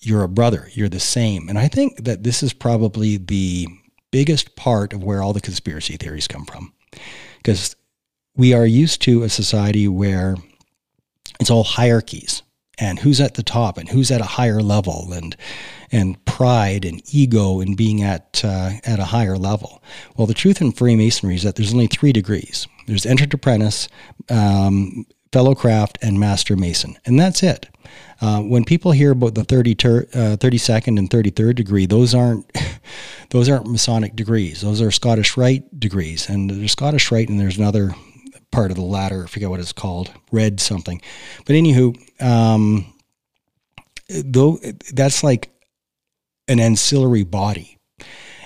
You're 0.00 0.22
a 0.22 0.28
brother. 0.28 0.68
You're 0.72 0.88
the 0.88 0.98
same. 0.98 1.48
And 1.50 1.58
I 1.58 1.68
think 1.68 2.04
that 2.04 2.22
this 2.22 2.42
is 2.42 2.54
probably 2.54 3.18
the 3.18 3.68
biggest 4.12 4.54
part 4.54 4.92
of 4.92 5.02
where 5.02 5.20
all 5.20 5.32
the 5.32 5.40
conspiracy 5.40 5.96
theories 5.96 6.28
come 6.28 6.44
from. 6.44 6.72
Because 7.38 7.74
we 8.36 8.54
are 8.54 8.66
used 8.66 9.02
to 9.02 9.24
a 9.24 9.28
society 9.28 9.88
where 9.88 10.36
it's 11.40 11.50
all 11.50 11.64
hierarchies 11.64 12.42
and 12.78 13.00
who's 13.00 13.20
at 13.20 13.34
the 13.34 13.42
top 13.42 13.78
and 13.78 13.88
who's 13.88 14.10
at 14.10 14.20
a 14.20 14.24
higher 14.24 14.60
level 14.60 15.12
and 15.12 15.36
and 15.90 16.24
pride 16.24 16.84
and 16.86 17.02
ego 17.12 17.60
and 17.60 17.76
being 17.76 18.02
at 18.02 18.42
uh, 18.44 18.70
at 18.84 18.98
a 18.98 19.04
higher 19.04 19.36
level. 19.36 19.82
Well, 20.16 20.26
the 20.26 20.34
truth 20.34 20.60
in 20.60 20.72
Freemasonry 20.72 21.34
is 21.34 21.42
that 21.42 21.56
there's 21.56 21.74
only 21.74 21.86
three 21.86 22.12
degrees. 22.12 22.66
There's 22.86 23.06
entered 23.06 23.34
apprentice, 23.34 23.88
um, 24.30 25.04
fellow 25.32 25.54
craft, 25.54 25.98
and 26.02 26.20
master 26.20 26.56
mason, 26.56 26.98
and 27.04 27.18
that's 27.18 27.42
it. 27.42 27.68
Uh, 28.20 28.40
when 28.40 28.64
people 28.64 28.92
hear 28.92 29.10
about 29.10 29.34
the 29.34 29.42
30 29.42 29.74
ter- 29.74 30.06
uh, 30.14 30.36
32nd 30.36 30.98
and 30.98 31.10
33rd 31.10 31.56
degree, 31.56 31.86
those 31.86 32.14
aren't 32.14 32.46
those 33.30 33.48
aren't 33.48 33.66
Masonic 33.66 34.14
degrees. 34.14 34.60
Those 34.60 34.80
are 34.80 34.90
Scottish 34.90 35.36
Rite 35.36 35.80
degrees, 35.80 36.28
and 36.28 36.50
there's 36.50 36.72
Scottish 36.72 37.10
Rite, 37.10 37.28
and 37.28 37.40
there's 37.40 37.58
another 37.58 37.94
part 38.52 38.70
of 38.70 38.76
the 38.76 38.84
ladder. 38.84 39.24
I 39.24 39.26
forget 39.26 39.50
what 39.50 39.60
it's 39.60 39.72
called, 39.72 40.12
red 40.30 40.60
something. 40.60 41.00
But 41.46 41.56
anywho, 41.56 41.96
um, 42.22 42.92
though 44.08 44.58
that's 44.92 45.24
like 45.24 45.50
an 46.46 46.60
ancillary 46.60 47.24
body, 47.24 47.78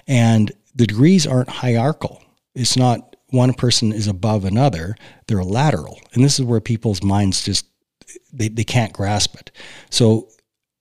and 0.06 0.52
the 0.74 0.86
degrees 0.86 1.26
aren't 1.26 1.48
hierarchical. 1.48 2.22
It's 2.54 2.76
not 2.76 3.15
one 3.36 3.54
person 3.54 3.92
is 3.92 4.08
above 4.08 4.44
another; 4.44 4.96
they're 5.28 5.44
lateral, 5.44 6.00
and 6.14 6.24
this 6.24 6.38
is 6.38 6.44
where 6.44 6.60
people's 6.60 7.02
minds 7.02 7.44
just 7.44 7.66
they, 8.32 8.48
they 8.48 8.64
can't 8.64 8.92
grasp 8.92 9.34
it. 9.36 9.50
So 9.90 10.28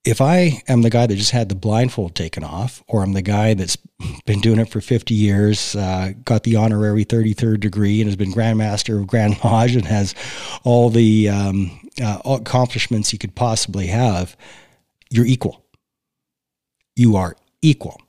if 0.06 0.22
I 0.22 0.62
am 0.68 0.84
the 0.84 0.92
guy 0.92 1.08
that 1.08 1.16
just 1.16 1.32
had 1.32 1.50
the 1.50 1.56
blindfold 1.56 2.14
taken 2.14 2.44
off, 2.44 2.84
or 2.88 3.02
I'm 3.02 3.14
the 3.14 3.24
guy 3.24 3.56
that's 3.56 3.78
been 4.26 4.40
doing 4.40 4.60
it 4.60 4.70
for 4.70 4.80
50 4.80 5.16
years, 5.16 5.76
uh, 5.76 6.14
got 6.24 6.44
the 6.44 6.56
honorary 6.56 7.04
33rd 7.04 7.60
degree, 7.60 8.02
and 8.02 8.08
has 8.08 8.16
been 8.16 8.32
Grand 8.32 8.60
Master 8.60 9.00
of 9.00 9.08
Grand 9.08 9.44
Lodge 9.44 9.76
and 9.76 9.86
has 9.86 10.14
all 10.64 10.90
the 10.92 11.30
um, 11.30 11.90
uh, 12.02 12.20
accomplishments 12.24 13.12
you 13.12 13.20
could 13.20 13.36
possibly 13.36 13.88
have, 13.88 14.38
you're 15.10 15.26
equal. 15.26 15.66
You 16.96 17.16
are 17.16 17.36
equal. 17.62 18.00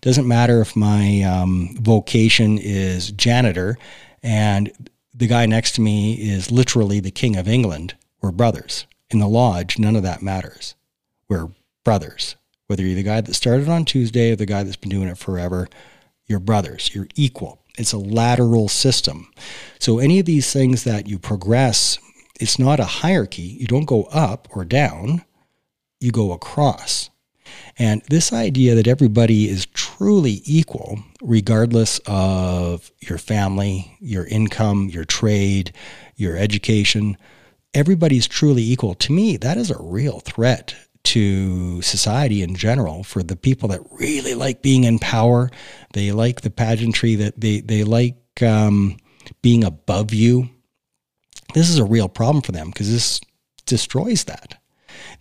Doesn't 0.00 0.28
matter 0.28 0.60
if 0.60 0.76
my 0.76 1.22
um, 1.22 1.76
vocation 1.80 2.58
is 2.58 3.10
janitor 3.12 3.78
and 4.22 4.72
the 5.14 5.26
guy 5.26 5.46
next 5.46 5.72
to 5.72 5.80
me 5.80 6.14
is 6.14 6.50
literally 6.50 7.00
the 7.00 7.10
King 7.10 7.36
of 7.36 7.48
England 7.48 7.94
we're 8.24 8.32
brothers. 8.32 8.86
In 9.10 9.18
the 9.18 9.28
lodge, 9.28 9.78
none 9.78 9.96
of 9.96 10.02
that 10.02 10.22
matters. 10.22 10.76
We're 11.28 11.50
brothers. 11.84 12.36
Whether 12.68 12.82
you're 12.82 12.94
the 12.94 13.02
guy 13.02 13.20
that 13.20 13.34
started 13.34 13.68
on 13.68 13.84
Tuesday 13.84 14.32
or 14.32 14.36
the 14.36 14.46
guy 14.46 14.62
that's 14.62 14.76
been 14.76 14.88
doing 14.88 15.08
it 15.08 15.18
forever, 15.18 15.68
you're 16.24 16.40
brothers. 16.40 16.94
You're 16.94 17.08
equal. 17.16 17.60
It's 17.76 17.92
a 17.92 17.98
lateral 17.98 18.68
system. 18.68 19.30
So 19.78 19.98
any 19.98 20.18
of 20.20 20.24
these 20.24 20.50
things 20.54 20.84
that 20.84 21.06
you 21.06 21.18
progress, 21.18 21.98
it's 22.40 22.58
not 22.58 22.80
a 22.80 22.84
hierarchy. 22.84 23.42
You 23.42 23.66
don't 23.66 23.84
go 23.84 24.04
up 24.04 24.48
or 24.56 24.64
down, 24.64 25.22
you 26.00 26.10
go 26.10 26.32
across. 26.32 27.10
And 27.78 28.02
this 28.08 28.32
idea 28.32 28.74
that 28.74 28.86
everybody 28.86 29.48
is 29.48 29.66
truly 29.66 30.42
equal, 30.44 30.98
regardless 31.22 32.00
of 32.06 32.90
your 33.00 33.18
family, 33.18 33.96
your 34.00 34.26
income, 34.26 34.88
your 34.88 35.04
trade, 35.04 35.72
your 36.16 36.36
education, 36.36 37.16
everybody's 37.72 38.26
truly 38.26 38.62
equal, 38.62 38.94
to 38.94 39.12
me, 39.12 39.36
that 39.38 39.56
is 39.56 39.70
a 39.70 39.82
real 39.82 40.20
threat 40.20 40.74
to 41.04 41.82
society 41.82 42.42
in 42.42 42.54
general 42.54 43.04
for 43.04 43.22
the 43.22 43.36
people 43.36 43.68
that 43.68 43.80
really 43.92 44.34
like 44.34 44.62
being 44.62 44.84
in 44.84 44.98
power. 44.98 45.50
They 45.92 46.12
like 46.12 46.40
the 46.40 46.50
pageantry, 46.50 47.14
that 47.16 47.40
they, 47.40 47.60
they 47.60 47.84
like 47.84 48.16
um, 48.42 48.96
being 49.42 49.64
above 49.64 50.14
you. 50.14 50.48
This 51.52 51.68
is 51.68 51.78
a 51.78 51.84
real 51.84 52.08
problem 52.08 52.42
for 52.42 52.52
them 52.52 52.68
because 52.68 52.90
this 52.90 53.20
destroys 53.66 54.24
that. 54.24 54.60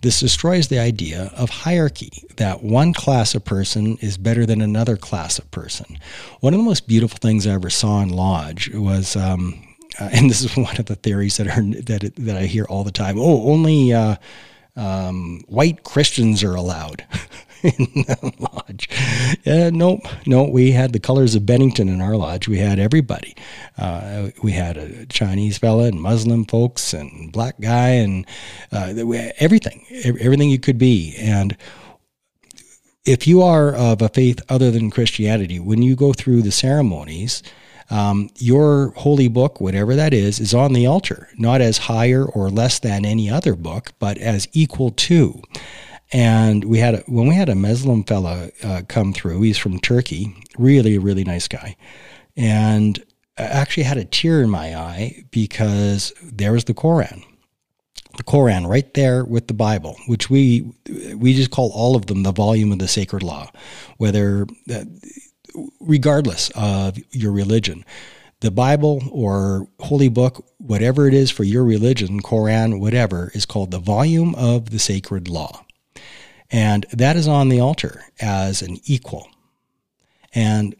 This 0.01 0.19
destroys 0.19 0.67
the 0.67 0.79
idea 0.79 1.31
of 1.35 1.49
hierarchy, 1.49 2.23
that 2.37 2.63
one 2.63 2.93
class 2.93 3.35
of 3.35 3.45
person 3.45 3.97
is 4.01 4.17
better 4.17 4.45
than 4.45 4.61
another 4.61 4.97
class 4.97 5.39
of 5.39 5.49
person. 5.51 5.97
One 6.41 6.53
of 6.53 6.59
the 6.59 6.65
most 6.65 6.87
beautiful 6.87 7.17
things 7.17 7.47
I 7.47 7.51
ever 7.51 7.69
saw 7.69 8.01
in 8.01 8.09
Lodge 8.09 8.69
was 8.73 9.15
um, 9.15 9.73
uh, 9.99 10.09
and 10.13 10.29
this 10.29 10.41
is 10.41 10.55
one 10.55 10.77
of 10.77 10.85
the 10.85 10.95
theories 10.95 11.37
that 11.37 11.47
are 11.47 11.61
that 11.61 12.13
that 12.17 12.37
I 12.37 12.45
hear 12.45 12.65
all 12.65 12.83
the 12.83 12.91
time. 12.91 13.17
Oh, 13.17 13.49
only 13.49 13.93
uh, 13.93 14.15
um, 14.75 15.43
white 15.47 15.83
Christians 15.83 16.43
are 16.43 16.55
allowed 16.55 17.05
in 17.77 18.03
the 18.03 18.33
lodge. 18.39 18.89
Uh, 19.45 19.69
nope, 19.73 20.01
no. 20.25 20.43
We 20.43 20.71
had 20.71 20.91
the 20.91 20.99
colors 20.99 21.33
of 21.33 21.43
Benetton 21.43 21.87
in 21.87 22.01
our 22.01 22.17
lodge. 22.17 22.47
We 22.47 22.57
had 22.57 22.77
everybody. 22.77 23.35
Uh, 23.77 24.31
we 24.43 24.51
had 24.51 24.75
a 24.75 25.05
Chinese 25.05 25.57
fella 25.57 25.85
and 25.85 26.01
Muslim 26.01 26.43
folks 26.43 26.93
and 26.93 27.31
black 27.31 27.59
guy 27.61 27.89
and 27.89 28.27
uh, 28.73 28.93
everything, 29.39 29.85
everything 30.03 30.49
you 30.49 30.59
could 30.59 30.77
be. 30.77 31.15
And 31.17 31.55
if 33.05 33.27
you 33.27 33.41
are 33.41 33.73
of 33.73 34.01
a 34.01 34.09
faith 34.09 34.41
other 34.49 34.69
than 34.69 34.91
Christianity, 34.91 35.59
when 35.59 35.81
you 35.81 35.95
go 35.95 36.11
through 36.11 36.41
the 36.41 36.51
ceremonies 36.51 37.43
um, 37.89 38.29
your 38.37 38.89
holy 38.95 39.27
book, 39.27 39.61
whatever 39.61 39.95
that 39.95 40.13
is, 40.13 40.39
is 40.39 40.53
on 40.53 40.73
the 40.73 40.85
altar, 40.85 41.29
not 41.37 41.61
as 41.61 41.77
higher 41.77 42.25
or 42.25 42.49
less 42.49 42.79
than 42.79 43.05
any 43.05 43.29
other 43.29 43.55
book, 43.55 43.91
but 43.99 44.17
as 44.17 44.47
equal 44.53 44.91
to. 44.91 45.41
And 46.11 46.65
we 46.65 46.77
had 46.77 46.95
a, 46.95 46.97
when 47.07 47.27
we 47.27 47.35
had 47.35 47.49
a 47.49 47.55
Muslim 47.55 48.03
fella 48.03 48.49
uh, 48.63 48.81
come 48.87 49.13
through. 49.13 49.41
He's 49.41 49.57
from 49.57 49.79
Turkey, 49.79 50.35
really, 50.57 50.97
really 50.97 51.23
nice 51.23 51.47
guy, 51.47 51.75
and 52.37 53.03
I 53.37 53.43
actually 53.43 53.83
had 53.83 53.97
a 53.97 54.05
tear 54.05 54.41
in 54.41 54.49
my 54.49 54.75
eye 54.75 55.25
because 55.31 56.13
there 56.21 56.51
was 56.51 56.65
the 56.65 56.75
Koran 56.75 57.23
the 58.17 58.23
Koran 58.23 58.67
right 58.67 58.93
there 58.93 59.25
with 59.25 59.47
the 59.47 59.53
Bible, 59.53 59.97
which 60.07 60.29
we 60.29 60.71
we 61.15 61.33
just 61.33 61.51
call 61.51 61.71
all 61.73 61.95
of 61.95 62.05
them 62.07 62.23
the 62.23 62.31
volume 62.31 62.71
of 62.71 62.79
the 62.79 62.87
sacred 62.87 63.23
law, 63.23 63.49
whether 63.97 64.45
uh, 64.71 64.85
regardless 65.79 66.51
of 66.55 66.97
your 67.11 67.31
religion. 67.31 67.85
The 68.41 68.51
Bible 68.51 69.01
or 69.11 69.69
holy 69.79 70.09
book, 70.09 70.45
whatever 70.57 71.07
it 71.07 71.13
is 71.13 71.31
for 71.31 71.45
your 71.45 71.63
religion, 71.63 72.19
Koran, 72.19 72.81
whatever, 72.81 73.31
is 73.33 73.45
called 73.45 73.71
the 73.71 73.79
volume 73.79 74.35
of 74.35 74.69
the 74.69 74.79
sacred 74.79 75.29
law. 75.29 75.62
And 76.53 76.85
that 76.93 77.15
is 77.15 77.27
on 77.27 77.49
the 77.49 77.59
altar 77.59 78.03
as 78.21 78.61
an 78.61 78.77
equal. 78.85 79.27
And 80.35 80.75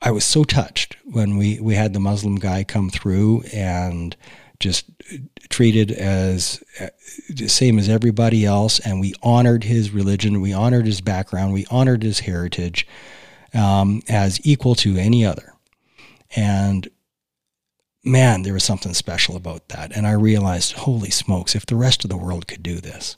I 0.00 0.12
was 0.12 0.24
so 0.24 0.44
touched 0.44 0.96
when 1.04 1.36
we, 1.36 1.58
we 1.60 1.74
had 1.74 1.92
the 1.92 2.00
Muslim 2.00 2.36
guy 2.36 2.62
come 2.62 2.90
through 2.90 3.42
and 3.52 4.16
just 4.60 4.84
treated 5.48 5.90
as 5.90 6.62
the 7.28 7.46
uh, 7.46 7.48
same 7.48 7.78
as 7.80 7.88
everybody 7.88 8.46
else, 8.46 8.78
and 8.78 9.00
we 9.00 9.14
honored 9.20 9.64
his 9.64 9.90
religion, 9.90 10.40
we 10.40 10.52
honored 10.52 10.86
his 10.86 11.00
background, 11.00 11.52
we 11.52 11.66
honored 11.68 12.04
his 12.04 12.20
heritage 12.20 12.86
um, 13.52 14.00
as 14.08 14.40
equal 14.46 14.76
to 14.76 14.96
any 14.96 15.26
other. 15.26 15.54
And 16.36 16.88
man, 18.04 18.42
there 18.42 18.54
was 18.54 18.62
something 18.62 18.94
special 18.94 19.34
about 19.34 19.68
that. 19.70 19.90
And 19.94 20.06
I 20.06 20.12
realized, 20.12 20.72
holy 20.72 21.10
smokes, 21.10 21.56
if 21.56 21.66
the 21.66 21.76
rest 21.76 22.04
of 22.04 22.10
the 22.10 22.16
world 22.16 22.46
could 22.46 22.62
do 22.62 22.80
this, 22.80 23.16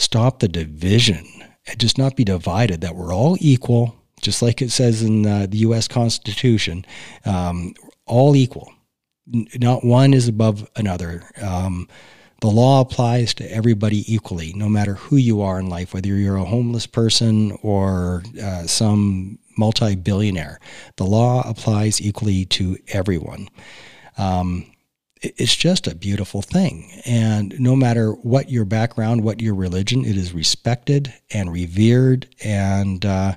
stop 0.00 0.40
the 0.40 0.48
division 0.48 1.26
and 1.66 1.78
just 1.78 1.98
not 1.98 2.16
be 2.16 2.24
divided, 2.24 2.80
that 2.80 2.96
we're 2.96 3.14
all 3.14 3.36
equal, 3.40 3.96
just 4.20 4.42
like 4.42 4.60
it 4.62 4.70
says 4.70 5.02
in 5.02 5.26
uh, 5.26 5.46
the 5.48 5.58
U.S. 5.58 5.88
Constitution, 5.88 6.84
um, 7.24 7.74
all 8.06 8.34
equal 8.34 8.72
not 9.58 9.84
one 9.84 10.14
is 10.14 10.28
above 10.28 10.68
another. 10.76 11.22
Um, 11.40 11.88
the 12.40 12.48
law 12.48 12.80
applies 12.80 13.34
to 13.34 13.52
everybody 13.52 14.12
equally, 14.12 14.52
no 14.54 14.68
matter 14.68 14.94
who 14.94 15.16
you 15.16 15.42
are 15.42 15.60
in 15.60 15.68
life, 15.68 15.92
whether 15.92 16.08
you're 16.08 16.36
a 16.36 16.44
homeless 16.44 16.86
person 16.86 17.56
or 17.62 18.22
uh, 18.42 18.66
some 18.66 19.38
multi 19.58 19.94
billionaire. 19.94 20.58
The 20.96 21.04
law 21.04 21.48
applies 21.48 22.00
equally 22.00 22.46
to 22.46 22.78
everyone. 22.88 23.48
Um, 24.16 24.69
it's 25.22 25.54
just 25.54 25.86
a 25.86 25.94
beautiful 25.94 26.42
thing. 26.42 26.90
And 27.04 27.58
no 27.60 27.76
matter 27.76 28.12
what 28.12 28.50
your 28.50 28.64
background, 28.64 29.22
what 29.22 29.40
your 29.40 29.54
religion, 29.54 30.04
it 30.04 30.16
is 30.16 30.32
respected 30.32 31.12
and 31.30 31.52
revered. 31.52 32.26
And 32.42 33.04
uh, 33.04 33.36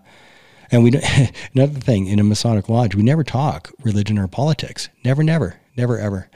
And 0.72 0.84
we 0.84 0.92
another 1.54 1.80
thing 1.80 2.08
in 2.08 2.20
a 2.20 2.24
Masonic 2.24 2.68
lodge, 2.68 2.96
we 2.96 3.04
never 3.04 3.24
talk 3.24 3.72
religion 3.84 4.18
or 4.18 4.28
politics. 4.28 4.90
Never, 5.06 5.24
never, 5.24 5.60
never, 5.78 6.00
ever. 6.00 6.30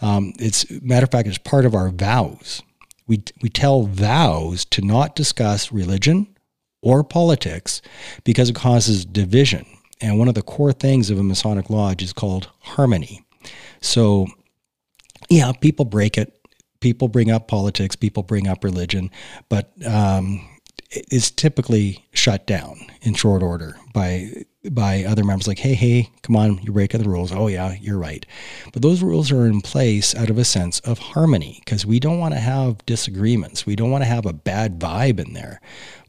Um, 0.00 0.32
it's 0.38 0.68
matter 0.82 1.04
of 1.04 1.10
fact, 1.10 1.28
it's 1.28 1.38
part 1.38 1.64
of 1.64 1.74
our 1.74 1.90
vows. 1.90 2.62
We 3.06 3.22
we 3.40 3.48
tell 3.50 3.82
vows 3.84 4.64
to 4.66 4.82
not 4.82 5.14
discuss 5.14 5.70
religion 5.70 6.26
or 6.82 7.04
politics 7.04 7.80
because 8.24 8.50
it 8.50 8.56
causes 8.56 9.04
division. 9.04 9.64
And 10.00 10.18
one 10.18 10.28
of 10.28 10.34
the 10.34 10.42
core 10.42 10.72
things 10.72 11.08
of 11.08 11.18
a 11.18 11.22
Masonic 11.22 11.70
lodge 11.70 12.02
is 12.02 12.12
called 12.12 12.50
harmony. 12.60 13.24
So, 13.80 14.26
yeah, 15.28 15.52
people 15.52 15.84
break 15.84 16.18
it. 16.18 16.38
People 16.80 17.08
bring 17.08 17.30
up 17.30 17.48
politics. 17.48 17.96
People 17.96 18.22
bring 18.22 18.46
up 18.46 18.62
religion, 18.62 19.10
but 19.48 19.72
um, 19.86 20.46
it's 20.90 21.30
typically 21.30 22.04
shut 22.12 22.46
down 22.46 22.78
in 23.02 23.14
short 23.14 23.42
order 23.42 23.76
by 23.92 24.30
by 24.70 25.04
other 25.04 25.24
members 25.24 25.46
like 25.46 25.58
hey 25.58 25.74
hey 25.74 26.08
come 26.22 26.36
on 26.36 26.58
you're 26.62 26.72
breaking 26.72 27.02
the 27.02 27.08
rules 27.08 27.32
oh 27.32 27.48
yeah 27.48 27.74
you're 27.80 27.98
right 27.98 28.24
but 28.72 28.80
those 28.80 29.02
rules 29.02 29.30
are 29.30 29.46
in 29.46 29.60
place 29.60 30.14
out 30.14 30.30
of 30.30 30.38
a 30.38 30.44
sense 30.44 30.80
of 30.80 30.98
harmony 30.98 31.60
because 31.64 31.84
we 31.84 32.00
don't 32.00 32.18
want 32.18 32.32
to 32.32 32.40
have 32.40 32.84
disagreements 32.86 33.66
we 33.66 33.76
don't 33.76 33.90
want 33.90 34.02
to 34.02 34.08
have 34.08 34.24
a 34.24 34.32
bad 34.32 34.78
vibe 34.78 35.20
in 35.20 35.34
there 35.34 35.60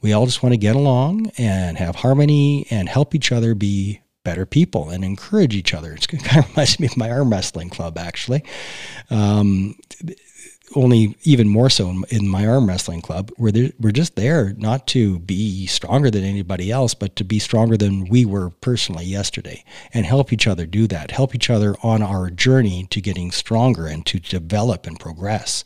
we 0.02 0.14
all 0.14 0.26
just 0.26 0.42
want 0.42 0.54
to 0.54 0.58
get 0.58 0.76
along 0.76 1.30
and 1.38 1.78
have 1.78 1.96
harmony 1.96 2.66
and 2.70 2.88
help 2.88 3.14
each 3.14 3.32
other 3.32 3.56
be 3.56 4.00
better 4.26 4.46
people 4.46 4.90
and 4.90 5.06
encourage 5.06 5.56
each 5.56 5.74
other. 5.74 5.94
It 5.94 6.08
kind 6.24 6.44
of 6.44 6.50
reminds 6.50 6.80
me 6.80 6.88
of 6.88 6.98
my 6.98 7.10
arm 7.10 7.30
wrestling 7.32 7.70
club, 7.70 7.98
actually. 7.98 8.44
Um, 9.10 9.76
only 10.76 11.16
even 11.24 11.48
more 11.48 11.70
so 11.70 11.90
in, 11.90 12.04
in 12.10 12.28
my 12.28 12.46
arm 12.48 12.68
wrestling 12.68 13.02
club, 13.02 13.32
where 13.38 13.54
we're 13.80 13.92
just 13.92 14.16
there 14.16 14.54
not 14.58 14.88
to 14.88 15.20
be 15.20 15.68
stronger 15.68 16.10
than 16.10 16.24
anybody 16.24 16.72
else, 16.72 16.94
but 16.94 17.16
to 17.16 17.24
be 17.24 17.40
stronger 17.40 17.78
than 17.78 18.06
we 18.06 18.26
were 18.26 18.50
personally 18.50 19.06
yesterday 19.06 19.64
and 19.94 20.06
help 20.06 20.34
each 20.34 20.48
other 20.48 20.66
do 20.66 20.88
that, 20.88 21.12
help 21.12 21.36
each 21.36 21.50
other 21.50 21.76
on 21.84 22.02
our 22.02 22.30
journey 22.30 22.88
to 22.90 23.00
getting 23.00 23.32
stronger 23.32 23.86
and 23.86 24.06
to 24.08 24.20
develop 24.20 24.88
and 24.88 25.00
progress. 25.00 25.64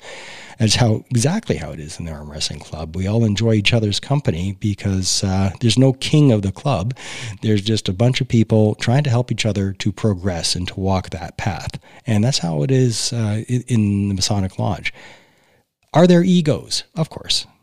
That's 0.60 0.76
how 0.76 1.06
exactly 1.10 1.56
how 1.56 1.72
it 1.72 1.80
is 1.80 2.00
in 2.00 2.06
the 2.06 2.12
arm 2.12 2.30
wrestling 2.30 2.60
club. 2.60 2.94
We 2.94 3.08
all 3.08 3.24
enjoy 3.24 3.54
each 3.54 3.74
other's 3.74 4.00
company 4.02 4.58
because 4.60 5.24
uh, 5.24 5.52
there's 5.62 5.78
no 5.78 5.94
king 5.94 6.34
of 6.34 6.42
the 6.42 6.52
club. 6.52 6.96
There's 7.42 7.62
just 7.62 7.88
a 7.88 7.94
bunch 7.94 8.20
of 8.20 8.28
people 8.28 8.76
trying 8.76 9.06
to 9.06 9.10
help 9.10 9.32
each 9.32 9.46
other 9.46 9.72
to 9.72 9.92
progress 9.94 10.56
and 10.56 10.68
to 10.68 10.80
walk 10.80 11.12
that 11.12 11.38
path. 11.38 11.80
And 12.06 12.26
that's 12.26 12.40
how 12.40 12.62
it 12.64 12.72
is 12.72 13.14
uh, 13.14 13.44
in 13.48 14.10
the 14.10 14.16
Masonic 14.16 14.60
Lodge. 14.60 14.94
Are 15.94 16.06
there 16.06 16.24
egos? 16.24 16.84
Of 16.96 17.10
course. 17.10 17.48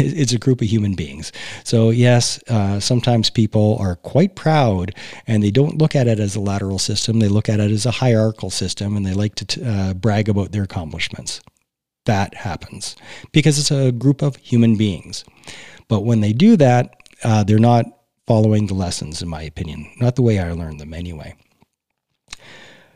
It's 0.00 0.32
a 0.32 0.38
group 0.38 0.60
of 0.60 0.66
human 0.66 0.94
beings. 0.94 1.32
So, 1.64 1.90
yes, 1.90 2.42
uh, 2.48 2.80
sometimes 2.80 3.30
people 3.30 3.76
are 3.78 3.94
quite 3.94 4.34
proud 4.34 4.94
and 5.26 5.42
they 5.42 5.52
don't 5.52 5.78
look 5.78 5.94
at 5.94 6.08
it 6.08 6.18
as 6.18 6.34
a 6.34 6.40
lateral 6.40 6.80
system. 6.80 7.20
They 7.20 7.28
look 7.28 7.48
at 7.48 7.60
it 7.60 7.70
as 7.70 7.86
a 7.86 7.92
hierarchical 7.92 8.50
system 8.50 8.96
and 8.96 9.06
they 9.06 9.14
like 9.14 9.36
to 9.36 9.44
t- 9.44 9.62
uh, 9.64 9.94
brag 9.94 10.28
about 10.28 10.50
their 10.50 10.64
accomplishments 10.64 11.40
that 12.08 12.34
happens 12.34 12.96
because 13.32 13.58
it's 13.58 13.70
a 13.70 13.92
group 13.92 14.22
of 14.22 14.36
human 14.36 14.76
beings. 14.76 15.24
But 15.88 16.00
when 16.00 16.20
they 16.20 16.32
do 16.32 16.56
that, 16.56 16.96
uh, 17.22 17.44
they're 17.44 17.58
not 17.58 17.84
following 18.26 18.66
the 18.66 18.74
lessons, 18.74 19.22
in 19.22 19.28
my 19.28 19.42
opinion, 19.42 19.90
not 20.00 20.16
the 20.16 20.22
way 20.22 20.38
I 20.38 20.52
learned 20.52 20.80
them 20.80 20.92
anyway. 20.92 21.34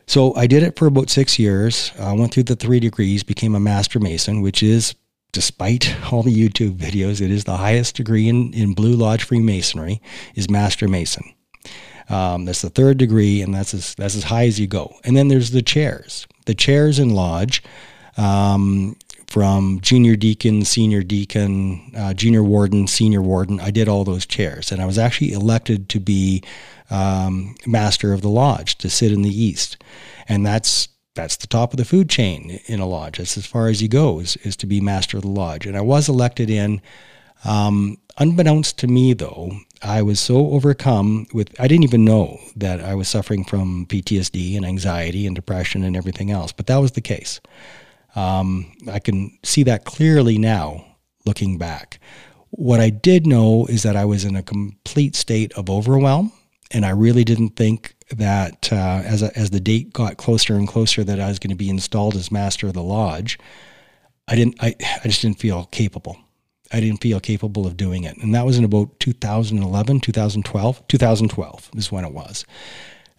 So 0.07 0.35
I 0.35 0.47
did 0.47 0.63
it 0.63 0.77
for 0.77 0.87
about 0.87 1.09
six 1.09 1.39
years. 1.39 1.91
I 1.99 2.13
went 2.13 2.33
through 2.33 2.43
the 2.43 2.55
three 2.55 2.79
degrees, 2.79 3.23
became 3.23 3.55
a 3.55 3.59
master 3.59 3.99
mason, 3.99 4.41
which 4.41 4.61
is, 4.61 4.95
despite 5.31 5.95
all 6.11 6.23
the 6.23 6.35
YouTube 6.35 6.77
videos, 6.77 7.21
it 7.21 7.31
is 7.31 7.45
the 7.45 7.57
highest 7.57 7.95
degree 7.95 8.27
in, 8.27 8.53
in 8.53 8.73
Blue 8.73 8.93
Lodge 8.93 9.23
Freemasonry, 9.23 10.01
is 10.35 10.49
master 10.49 10.87
mason. 10.87 11.23
Um, 12.09 12.45
that's 12.45 12.61
the 12.61 12.69
third 12.69 12.97
degree, 12.97 13.41
and 13.41 13.53
that's 13.53 13.73
as, 13.73 13.95
that's 13.95 14.15
as 14.15 14.23
high 14.23 14.45
as 14.45 14.59
you 14.59 14.67
go. 14.67 14.93
And 15.03 15.15
then 15.15 15.29
there's 15.29 15.51
the 15.51 15.61
chairs. 15.61 16.27
The 16.45 16.55
chairs 16.55 16.99
in 16.99 17.11
lodge 17.11 17.63
um, 18.17 18.95
from 19.33 19.79
junior 19.81 20.15
deacon, 20.15 20.63
senior 20.63 21.01
deacon, 21.01 21.91
uh, 21.97 22.13
junior 22.13 22.43
warden, 22.43 22.85
senior 22.85 23.19
warden. 23.19 23.59
I 23.59 23.71
did 23.71 23.87
all 23.87 24.03
those 24.03 24.27
chairs, 24.27 24.71
and 24.71 24.79
I 24.79 24.85
was 24.85 24.99
actually 24.99 25.31
elected 25.31 25.89
to 25.89 25.99
be 25.99 26.43
um, 26.91 27.55
master 27.65 28.13
of 28.13 28.21
the 28.21 28.29
lodge 28.29 28.77
to 28.77 28.91
sit 28.91 29.11
in 29.11 29.23
the 29.23 29.35
east, 29.35 29.83
and 30.27 30.45
that's 30.45 30.87
that's 31.15 31.35
the 31.37 31.47
top 31.47 31.73
of 31.73 31.77
the 31.77 31.83
food 31.83 32.11
chain 32.11 32.59
in 32.67 32.79
a 32.79 32.85
lodge. 32.85 33.17
That's 33.17 33.35
as 33.35 33.47
far 33.47 33.69
as 33.69 33.81
you 33.81 33.87
go 33.87 34.19
is, 34.19 34.35
is 34.43 34.55
to 34.57 34.67
be 34.67 34.79
master 34.79 35.17
of 35.17 35.23
the 35.23 35.29
lodge. 35.29 35.65
And 35.65 35.75
I 35.75 35.81
was 35.81 36.07
elected 36.07 36.51
in. 36.51 36.79
Um, 37.43 37.97
unbeknownst 38.17 38.77
to 38.79 38.87
me, 38.87 39.13
though, 39.13 39.51
I 39.81 40.01
was 40.01 40.19
so 40.19 40.51
overcome 40.51 41.27
with, 41.33 41.59
I 41.59 41.67
didn't 41.67 41.83
even 41.83 42.05
know 42.05 42.39
that 42.55 42.79
I 42.79 42.95
was 42.95 43.09
suffering 43.09 43.43
from 43.43 43.85
PTSD 43.87 44.55
and 44.55 44.65
anxiety 44.65 45.27
and 45.27 45.35
depression 45.35 45.83
and 45.83 45.97
everything 45.97 46.31
else, 46.31 46.51
but 46.51 46.67
that 46.67 46.77
was 46.77 46.93
the 46.93 47.01
case. 47.01 47.41
Um, 48.15 48.71
I 48.91 48.99
can 48.99 49.37
see 49.43 49.63
that 49.63 49.85
clearly 49.85 50.37
now 50.37 50.85
looking 51.25 51.57
back. 51.57 51.99
What 52.51 52.79
I 52.79 52.89
did 52.89 53.25
know 53.25 53.65
is 53.65 53.83
that 53.83 53.95
I 53.95 54.05
was 54.05 54.25
in 54.25 54.35
a 54.35 54.43
complete 54.43 55.15
state 55.15 55.53
of 55.53 55.69
overwhelm, 55.69 56.31
and 56.71 56.85
I 56.85 56.91
really 56.91 57.23
didn't 57.23 57.55
think 57.55 57.95
that 58.09 58.71
uh, 58.71 59.01
as, 59.03 59.23
a, 59.23 59.35
as 59.37 59.49
the 59.49 59.59
date 59.59 59.93
got 59.93 60.17
closer 60.17 60.55
and 60.55 60.67
closer 60.67 61.03
that 61.03 61.19
I 61.19 61.27
was 61.29 61.39
going 61.39 61.49
to 61.49 61.55
be 61.55 61.69
installed 61.69 62.15
as 62.15 62.31
master 62.31 62.67
of 62.67 62.73
the 62.73 62.83
lodge, 62.83 63.39
I 64.27 64.35
didn't. 64.35 64.55
I, 64.61 64.75
I 65.03 65.07
just 65.07 65.21
didn't 65.21 65.39
feel 65.39 65.65
capable. 65.65 66.17
I 66.71 66.79
didn't 66.79 67.01
feel 67.01 67.19
capable 67.19 67.67
of 67.67 67.77
doing 67.77 68.03
it, 68.03 68.17
and 68.17 68.33
that 68.35 68.45
was 68.45 68.57
in 68.57 68.63
about 68.63 68.99
2011, 68.99 69.99
2012, 69.99 70.87
2012 70.87 71.69
is 71.75 71.91
when 71.91 72.05
it 72.05 72.13
was, 72.13 72.45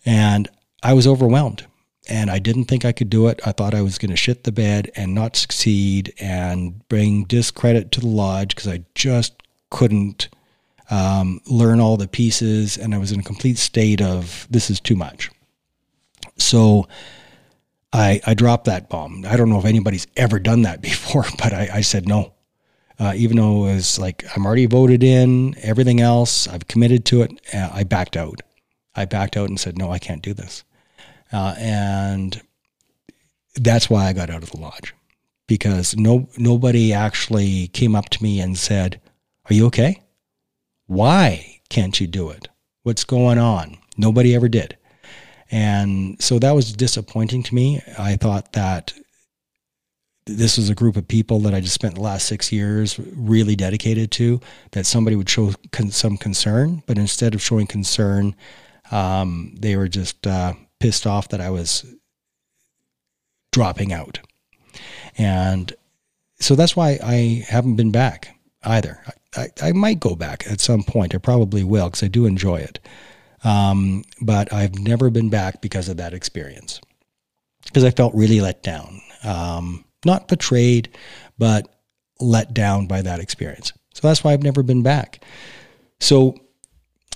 and 0.06 0.48
I 0.82 0.92
was 0.94 1.06
overwhelmed 1.06 1.66
and 2.08 2.30
I 2.30 2.38
didn't 2.38 2.64
think 2.64 2.84
I 2.84 2.92
could 2.92 3.10
do 3.10 3.28
it. 3.28 3.40
I 3.46 3.52
thought 3.52 3.74
I 3.74 3.82
was 3.82 3.98
going 3.98 4.10
to 4.10 4.16
shit 4.16 4.44
the 4.44 4.52
bed 4.52 4.90
and 4.96 5.14
not 5.14 5.36
succeed 5.36 6.12
and 6.18 6.86
bring 6.88 7.24
discredit 7.24 7.92
to 7.92 8.00
the 8.00 8.06
lodge 8.06 8.54
because 8.54 8.68
I 8.68 8.84
just 8.94 9.42
couldn't 9.70 10.28
um, 10.90 11.40
learn 11.46 11.80
all 11.80 11.96
the 11.96 12.08
pieces, 12.08 12.76
and 12.76 12.94
I 12.94 12.98
was 12.98 13.12
in 13.12 13.20
a 13.20 13.24
complete 13.24 13.58
state 13.58 14.02
of 14.02 14.46
this 14.50 14.70
is 14.70 14.80
too 14.80 14.96
much. 14.96 15.30
So 16.36 16.88
I, 17.92 18.20
I 18.26 18.34
dropped 18.34 18.66
that 18.66 18.88
bomb. 18.88 19.24
I 19.26 19.36
don't 19.36 19.48
know 19.48 19.58
if 19.58 19.64
anybody's 19.64 20.06
ever 20.16 20.38
done 20.38 20.62
that 20.62 20.82
before, 20.82 21.24
but 21.38 21.52
I, 21.52 21.68
I 21.74 21.80
said 21.80 22.06
no. 22.06 22.32
Uh, 22.96 23.12
even 23.16 23.36
though 23.38 23.66
it 23.66 23.74
was 23.74 23.98
like 23.98 24.24
I'm 24.36 24.46
already 24.46 24.66
voted 24.66 25.02
in, 25.02 25.56
everything 25.62 26.00
else, 26.00 26.46
I've 26.46 26.68
committed 26.68 27.04
to 27.06 27.22
it. 27.22 27.40
Uh, 27.52 27.70
I 27.72 27.82
backed 27.82 28.16
out. 28.16 28.42
I 28.94 29.04
backed 29.04 29.36
out 29.36 29.48
and 29.48 29.58
said, 29.58 29.76
no, 29.76 29.90
I 29.90 29.98
can't 29.98 30.22
do 30.22 30.32
this. 30.32 30.62
Uh, 31.34 31.54
and 31.58 32.40
that's 33.56 33.90
why 33.90 34.06
I 34.06 34.12
got 34.12 34.30
out 34.30 34.44
of 34.44 34.50
the 34.52 34.60
lodge 34.60 34.94
because 35.48 35.96
no 35.96 36.28
nobody 36.38 36.92
actually 36.92 37.68
came 37.68 37.96
up 37.96 38.08
to 38.10 38.22
me 38.22 38.40
and 38.40 38.56
said, 38.56 39.00
"Are 39.50 39.54
you 39.54 39.66
okay? 39.66 40.00
Why 40.86 41.60
can't 41.68 41.98
you 41.98 42.06
do 42.06 42.30
it? 42.30 42.48
What's 42.84 43.02
going 43.02 43.38
on?" 43.38 43.78
Nobody 43.96 44.34
ever 44.34 44.48
did. 44.48 44.76
And 45.50 46.22
so 46.22 46.38
that 46.38 46.52
was 46.52 46.72
disappointing 46.72 47.42
to 47.44 47.54
me. 47.54 47.82
I 47.98 48.16
thought 48.16 48.52
that 48.52 48.94
this 50.26 50.56
was 50.56 50.70
a 50.70 50.74
group 50.74 50.96
of 50.96 51.06
people 51.06 51.40
that 51.40 51.54
I 51.54 51.60
just 51.60 51.74
spent 51.74 51.96
the 51.96 52.00
last 52.00 52.26
six 52.26 52.52
years 52.52 52.98
really 52.98 53.56
dedicated 53.56 54.10
to, 54.12 54.40
that 54.70 54.86
somebody 54.86 55.16
would 55.16 55.28
show 55.28 55.52
con- 55.70 55.90
some 55.90 56.16
concern, 56.16 56.82
but 56.86 56.96
instead 56.96 57.34
of 57.34 57.42
showing 57.42 57.66
concern, 57.66 58.34
um, 58.90 59.54
they 59.58 59.76
were 59.76 59.88
just 59.88 60.26
uh, 60.26 60.54
pissed 60.84 61.06
off 61.06 61.28
that 61.28 61.40
I 61.40 61.48
was 61.48 61.86
dropping 63.52 63.90
out. 63.90 64.18
And 65.16 65.72
so 66.38 66.54
that's 66.54 66.76
why 66.76 66.98
I 67.02 67.42
haven't 67.48 67.76
been 67.76 67.90
back 67.90 68.38
either. 68.62 69.02
I, 69.34 69.48
I 69.62 69.72
might 69.72 69.98
go 69.98 70.14
back 70.14 70.44
at 70.46 70.60
some 70.60 70.82
point. 70.82 71.14
I 71.14 71.18
probably 71.18 71.64
will 71.64 71.86
because 71.86 72.02
I 72.02 72.08
do 72.08 72.26
enjoy 72.26 72.56
it. 72.56 72.80
Um, 73.44 74.04
but 74.20 74.52
I've 74.52 74.78
never 74.78 75.08
been 75.08 75.30
back 75.30 75.62
because 75.62 75.88
of 75.88 75.96
that 75.96 76.12
experience 76.12 76.82
because 77.64 77.84
I 77.84 77.90
felt 77.90 78.14
really 78.14 78.42
let 78.42 78.62
down. 78.62 79.00
Um, 79.22 79.86
not 80.04 80.28
betrayed, 80.28 80.90
but 81.38 81.66
let 82.20 82.52
down 82.52 82.86
by 82.86 83.00
that 83.00 83.20
experience. 83.20 83.72
So 83.94 84.06
that's 84.06 84.22
why 84.22 84.34
I've 84.34 84.42
never 84.42 84.62
been 84.62 84.82
back. 84.82 85.24
So 85.98 86.34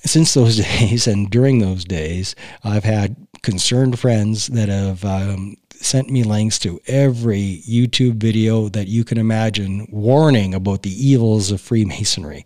since 0.06 0.32
those 0.32 0.56
days 0.78 1.06
and 1.06 1.28
during 1.28 1.58
those 1.58 1.84
days, 1.84 2.34
I've 2.64 2.84
had 2.84 3.27
concerned 3.42 3.98
friends 3.98 4.48
that 4.48 4.68
have 4.68 5.04
um, 5.04 5.56
sent 5.70 6.10
me 6.10 6.24
links 6.24 6.58
to 6.60 6.80
every 6.86 7.62
YouTube 7.68 8.16
video 8.16 8.68
that 8.68 8.88
you 8.88 9.04
can 9.04 9.18
imagine 9.18 9.86
warning 9.90 10.54
about 10.54 10.82
the 10.82 10.90
evils 10.90 11.50
of 11.50 11.60
Freemasonry. 11.60 12.44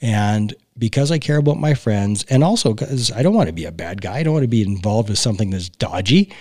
And 0.00 0.54
because 0.78 1.10
I 1.10 1.18
care 1.18 1.36
about 1.36 1.58
my 1.58 1.74
friends, 1.74 2.24
and 2.28 2.42
also 2.42 2.74
because 2.74 3.12
I 3.12 3.22
don't 3.22 3.34
want 3.34 3.48
to 3.48 3.52
be 3.52 3.64
a 3.64 3.72
bad 3.72 4.00
guy, 4.00 4.18
I 4.18 4.22
don't 4.22 4.32
want 4.32 4.44
to 4.44 4.48
be 4.48 4.62
involved 4.62 5.08
with 5.08 5.18
something 5.18 5.50
that's 5.50 5.68
dodgy, 5.68 6.32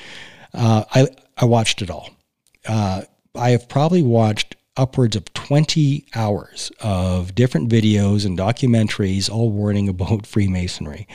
uh, 0.54 0.84
I, 0.94 1.08
I 1.38 1.46
watched 1.46 1.82
it 1.82 1.90
all. 1.90 2.10
Uh, 2.68 3.04
I 3.36 3.52
have 3.52 3.70
probably 3.70 4.02
watched 4.02 4.56
upwards 4.78 5.16
of 5.16 5.32
20 5.34 6.06
hours 6.16 6.72
of 6.80 7.36
different 7.36 7.70
videos 7.70 8.26
and 8.26 8.38
documentaries, 8.38 9.30
all 9.30 9.50
warning 9.50 9.90
about 9.90 10.26
Freemasonry. 10.26 11.08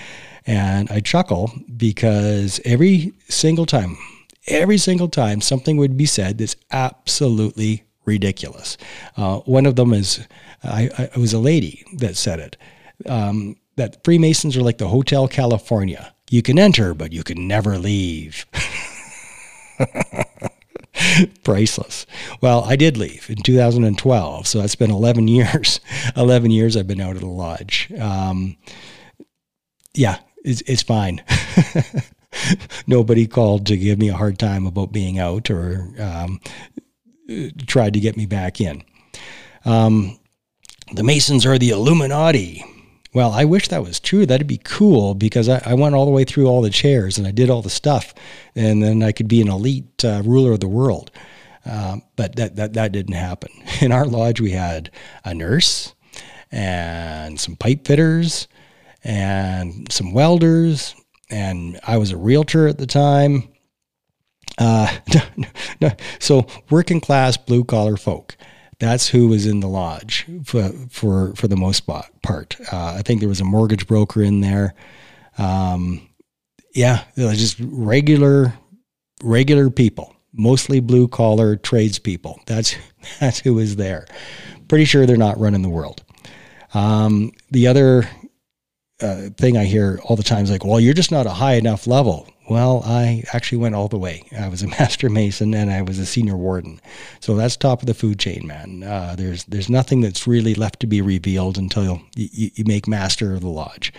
And 0.46 0.88
I 0.90 1.00
chuckle 1.00 1.52
because 1.76 2.60
every 2.64 3.12
single 3.28 3.66
time, 3.66 3.98
every 4.46 4.78
single 4.78 5.08
time 5.08 5.40
something 5.40 5.76
would 5.76 5.96
be 5.96 6.06
said 6.06 6.38
that's 6.38 6.56
absolutely 6.70 7.84
ridiculous. 8.04 8.78
Uh, 9.16 9.40
one 9.40 9.66
of 9.66 9.76
them 9.76 9.92
is, 9.92 10.26
I, 10.62 11.10
I, 11.14 11.18
was 11.18 11.32
a 11.32 11.38
lady 11.38 11.84
that 11.94 12.16
said 12.16 12.38
it, 12.38 12.56
um, 13.06 13.56
that 13.74 14.02
Freemasons 14.04 14.56
are 14.56 14.62
like 14.62 14.78
the 14.78 14.88
Hotel 14.88 15.28
California. 15.28 16.14
You 16.30 16.42
can 16.42 16.58
enter, 16.58 16.94
but 16.94 17.12
you 17.12 17.22
can 17.22 17.46
never 17.46 17.78
leave. 17.78 18.46
Priceless. 21.44 22.06
Well, 22.40 22.64
I 22.64 22.76
did 22.76 22.96
leave 22.96 23.28
in 23.28 23.36
2012, 23.36 24.46
so 24.46 24.60
that's 24.60 24.74
been 24.76 24.90
11 24.90 25.28
years. 25.28 25.80
11 26.16 26.50
years 26.50 26.76
I've 26.76 26.86
been 26.86 27.00
out 27.00 27.16
of 27.16 27.20
the 27.20 27.26
lodge. 27.26 27.92
Um, 27.98 28.56
yeah, 29.94 30.18
it's, 30.46 30.62
it's 30.62 30.82
fine. 30.82 31.22
Nobody 32.86 33.26
called 33.26 33.66
to 33.66 33.76
give 33.76 33.98
me 33.98 34.08
a 34.08 34.16
hard 34.16 34.38
time 34.38 34.66
about 34.66 34.92
being 34.92 35.18
out 35.18 35.50
or 35.50 35.88
um, 35.98 36.40
tried 37.66 37.94
to 37.94 38.00
get 38.00 38.16
me 38.16 38.26
back 38.26 38.60
in. 38.60 38.82
Um, 39.64 40.18
the 40.92 41.02
Masons 41.02 41.44
are 41.44 41.58
the 41.58 41.70
Illuminati. 41.70 42.64
Well, 43.12 43.32
I 43.32 43.44
wish 43.44 43.68
that 43.68 43.82
was 43.82 43.98
true. 43.98 44.26
That'd 44.26 44.46
be 44.46 44.60
cool 44.62 45.14
because 45.14 45.48
I, 45.48 45.60
I, 45.64 45.74
went 45.74 45.94
all 45.94 46.04
the 46.04 46.10
way 46.10 46.24
through 46.24 46.46
all 46.46 46.62
the 46.62 46.70
chairs 46.70 47.18
and 47.18 47.26
I 47.26 47.30
did 47.30 47.50
all 47.50 47.62
the 47.62 47.70
stuff, 47.70 48.14
and 48.54 48.82
then 48.82 49.02
I 49.02 49.10
could 49.12 49.26
be 49.26 49.40
an 49.40 49.48
elite 49.48 50.04
uh, 50.04 50.22
ruler 50.24 50.52
of 50.52 50.60
the 50.60 50.68
world. 50.68 51.10
Uh, 51.64 51.96
but 52.14 52.36
that, 52.36 52.56
that 52.56 52.74
that 52.74 52.92
didn't 52.92 53.14
happen. 53.14 53.50
In 53.80 53.90
our 53.90 54.04
lodge, 54.04 54.40
we 54.40 54.50
had 54.50 54.90
a 55.24 55.34
nurse 55.34 55.94
and 56.52 57.40
some 57.40 57.56
pipe 57.56 57.86
fitters 57.86 58.46
and 59.06 59.90
some 59.90 60.12
welders, 60.12 60.96
and 61.30 61.78
I 61.86 61.96
was 61.96 62.10
a 62.10 62.16
realtor 62.16 62.66
at 62.66 62.78
the 62.78 62.88
time. 62.88 63.48
Uh, 64.58 64.92
so 66.18 66.46
working 66.70 67.00
class 67.00 67.36
blue 67.36 67.62
collar 67.62 67.96
folk. 67.96 68.36
That's 68.80 69.08
who 69.08 69.28
was 69.28 69.46
in 69.46 69.60
the 69.60 69.68
lodge 69.68 70.26
for 70.44 70.70
for, 70.90 71.34
for 71.36 71.46
the 71.48 71.56
most 71.56 71.86
part. 71.86 72.56
Uh, 72.72 72.94
I 72.98 73.02
think 73.02 73.20
there 73.20 73.28
was 73.28 73.40
a 73.40 73.44
mortgage 73.44 73.86
broker 73.86 74.22
in 74.22 74.40
there. 74.40 74.74
Um, 75.38 76.08
yeah, 76.74 77.04
just 77.16 77.58
regular 77.60 78.54
regular 79.22 79.70
people, 79.70 80.14
mostly 80.32 80.80
blue 80.80 81.06
collar 81.06 81.54
tradespeople. 81.54 82.40
That's 82.46 82.74
that's 83.20 83.38
who 83.38 83.54
was 83.54 83.76
there. 83.76 84.06
Pretty 84.66 84.84
sure 84.84 85.06
they're 85.06 85.16
not 85.16 85.38
running 85.38 85.62
the 85.62 85.68
world. 85.68 86.02
Um, 86.74 87.30
the 87.52 87.68
other 87.68 88.08
uh, 89.00 89.28
thing 89.36 89.56
I 89.56 89.64
hear 89.64 90.00
all 90.04 90.16
the 90.16 90.22
time 90.22 90.44
is 90.44 90.50
like, 90.50 90.64
well, 90.64 90.80
you're 90.80 90.94
just 90.94 91.12
not 91.12 91.26
a 91.26 91.30
high 91.30 91.54
enough 91.54 91.86
level. 91.86 92.28
Well, 92.48 92.82
I 92.84 93.24
actually 93.32 93.58
went 93.58 93.74
all 93.74 93.88
the 93.88 93.98
way. 93.98 94.22
I 94.38 94.48
was 94.48 94.62
a 94.62 94.68
master 94.78 95.10
mason 95.10 95.52
and 95.52 95.70
I 95.70 95.82
was 95.82 95.98
a 95.98 96.06
senior 96.06 96.36
warden, 96.36 96.80
so 97.20 97.34
that's 97.34 97.56
top 97.56 97.80
of 97.80 97.86
the 97.86 97.94
food 97.94 98.18
chain, 98.18 98.46
man. 98.46 98.84
Uh, 98.84 99.16
there's 99.18 99.44
there's 99.44 99.68
nothing 99.68 100.00
that's 100.00 100.26
really 100.26 100.54
left 100.54 100.80
to 100.80 100.86
be 100.86 101.02
revealed 101.02 101.58
until 101.58 102.00
you, 102.14 102.50
you 102.54 102.64
make 102.64 102.86
master 102.86 103.34
of 103.34 103.40
the 103.40 103.48
lodge, 103.48 103.92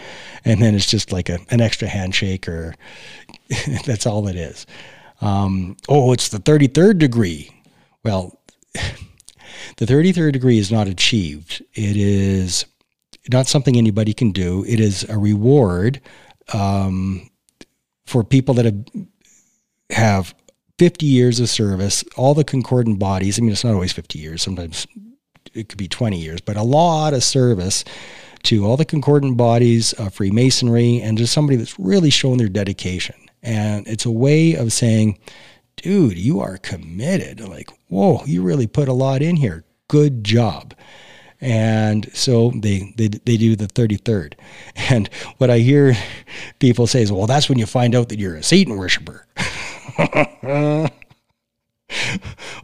and 0.46 0.62
then 0.62 0.76
it's 0.76 0.90
just 0.90 1.12
like 1.12 1.30
a, 1.30 1.40
an 1.50 1.62
extra 1.62 1.88
handshake, 1.88 2.48
or 2.48 2.74
that's 3.86 4.06
all 4.06 4.28
it 4.28 4.36
is. 4.36 4.66
Um, 5.20 5.76
oh, 5.90 6.14
it's 6.14 6.30
the 6.30 6.40
33rd 6.40 7.00
degree. 7.00 7.52
Well, 8.04 8.40
the 8.74 9.86
33rd 9.86 10.34
degree 10.34 10.58
is 10.58 10.72
not 10.72 10.88
achieved. 10.88 11.64
It 11.74 11.98
is 11.98 12.66
not 13.32 13.48
something 13.48 13.76
anybody 13.76 14.14
can 14.14 14.32
do. 14.32 14.64
It 14.68 14.80
is 14.80 15.04
a 15.10 15.18
reward 15.18 16.02
um, 16.54 17.30
for 18.06 18.24
people 18.24 18.54
that 18.56 18.66
have 18.66 18.86
have 19.90 20.36
50 20.80 21.06
years 21.06 21.40
of 21.40 21.50
service, 21.50 22.04
all 22.16 22.34
the 22.34 22.44
concordant 22.44 23.00
bodies. 23.00 23.40
I 23.40 23.42
mean, 23.42 23.52
it's 23.52 23.64
not 23.64 23.74
always 23.74 23.94
50 23.94 24.20
years. 24.20 24.42
Sometimes 24.42 24.86
it 25.54 25.70
could 25.70 25.78
be 25.78 25.88
20 25.88 26.20
years, 26.20 26.42
but 26.42 26.58
a 26.58 26.64
lot 26.64 27.14
of 27.14 27.24
service 27.24 27.84
to 28.44 28.66
all 28.66 28.78
the 28.78 28.86
concordant 28.86 29.38
bodies 29.38 29.94
of 29.94 30.14
Freemasonry 30.14 31.02
and 31.02 31.18
just 31.18 31.34
somebody 31.34 31.56
that's 31.56 31.80
really 31.80 32.10
shown 32.10 32.38
their 32.38 32.50
dedication. 32.50 33.16
And 33.42 33.88
it's 33.88 34.06
a 34.06 34.12
way 34.12 34.56
of 34.56 34.72
saying, 34.72 35.18
dude, 35.78 36.18
you 36.18 36.40
are 36.40 36.58
committed. 36.58 37.40
Like, 37.40 37.72
whoa, 37.88 38.24
you 38.26 38.44
really 38.44 38.68
put 38.68 38.88
a 38.88 38.94
lot 38.94 39.22
in 39.22 39.38
here. 39.38 39.64
Good 39.88 40.24
job 40.24 40.74
and 41.40 42.10
so 42.14 42.52
they, 42.56 42.94
they 42.98 43.08
they 43.08 43.38
do 43.38 43.56
the 43.56 43.68
33rd 43.68 44.34
and 44.90 45.10
what 45.38 45.50
i 45.50 45.60
hear 45.60 45.96
people 46.60 46.88
say 46.88 47.02
is 47.02 47.12
well 47.12 47.28
that's 47.28 47.48
when 47.50 47.60
you 47.60 47.66
find 47.66 47.94
out 47.96 48.10
that 48.10 48.20
you're 48.20 48.36
a 48.36 48.44
satan 48.44 48.78
worshiper. 48.78 49.26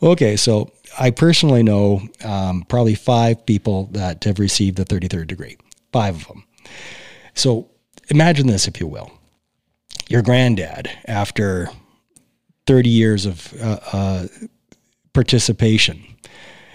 Okay 0.02 0.36
so 0.36 0.70
i 1.00 1.12
personally 1.12 1.64
know 1.64 2.02
um, 2.26 2.64
probably 2.68 2.94
five 2.94 3.46
people 3.46 3.86
that 3.94 4.24
have 4.26 4.38
received 4.38 4.76
the 4.76 4.84
33rd 4.84 5.28
degree. 5.28 5.56
Five 5.94 6.16
of 6.18 6.28
them 6.28 6.44
so 7.34 7.70
imagine 8.10 8.48
this 8.48 8.68
if 8.68 8.80
you 8.80 8.88
will. 8.88 9.12
Your 10.10 10.22
granddad 10.22 10.90
after 11.06 11.70
30 12.68 12.90
years 12.90 13.26
of 13.26 13.54
uh, 13.62 13.80
uh, 13.92 14.28
participation 15.14 16.04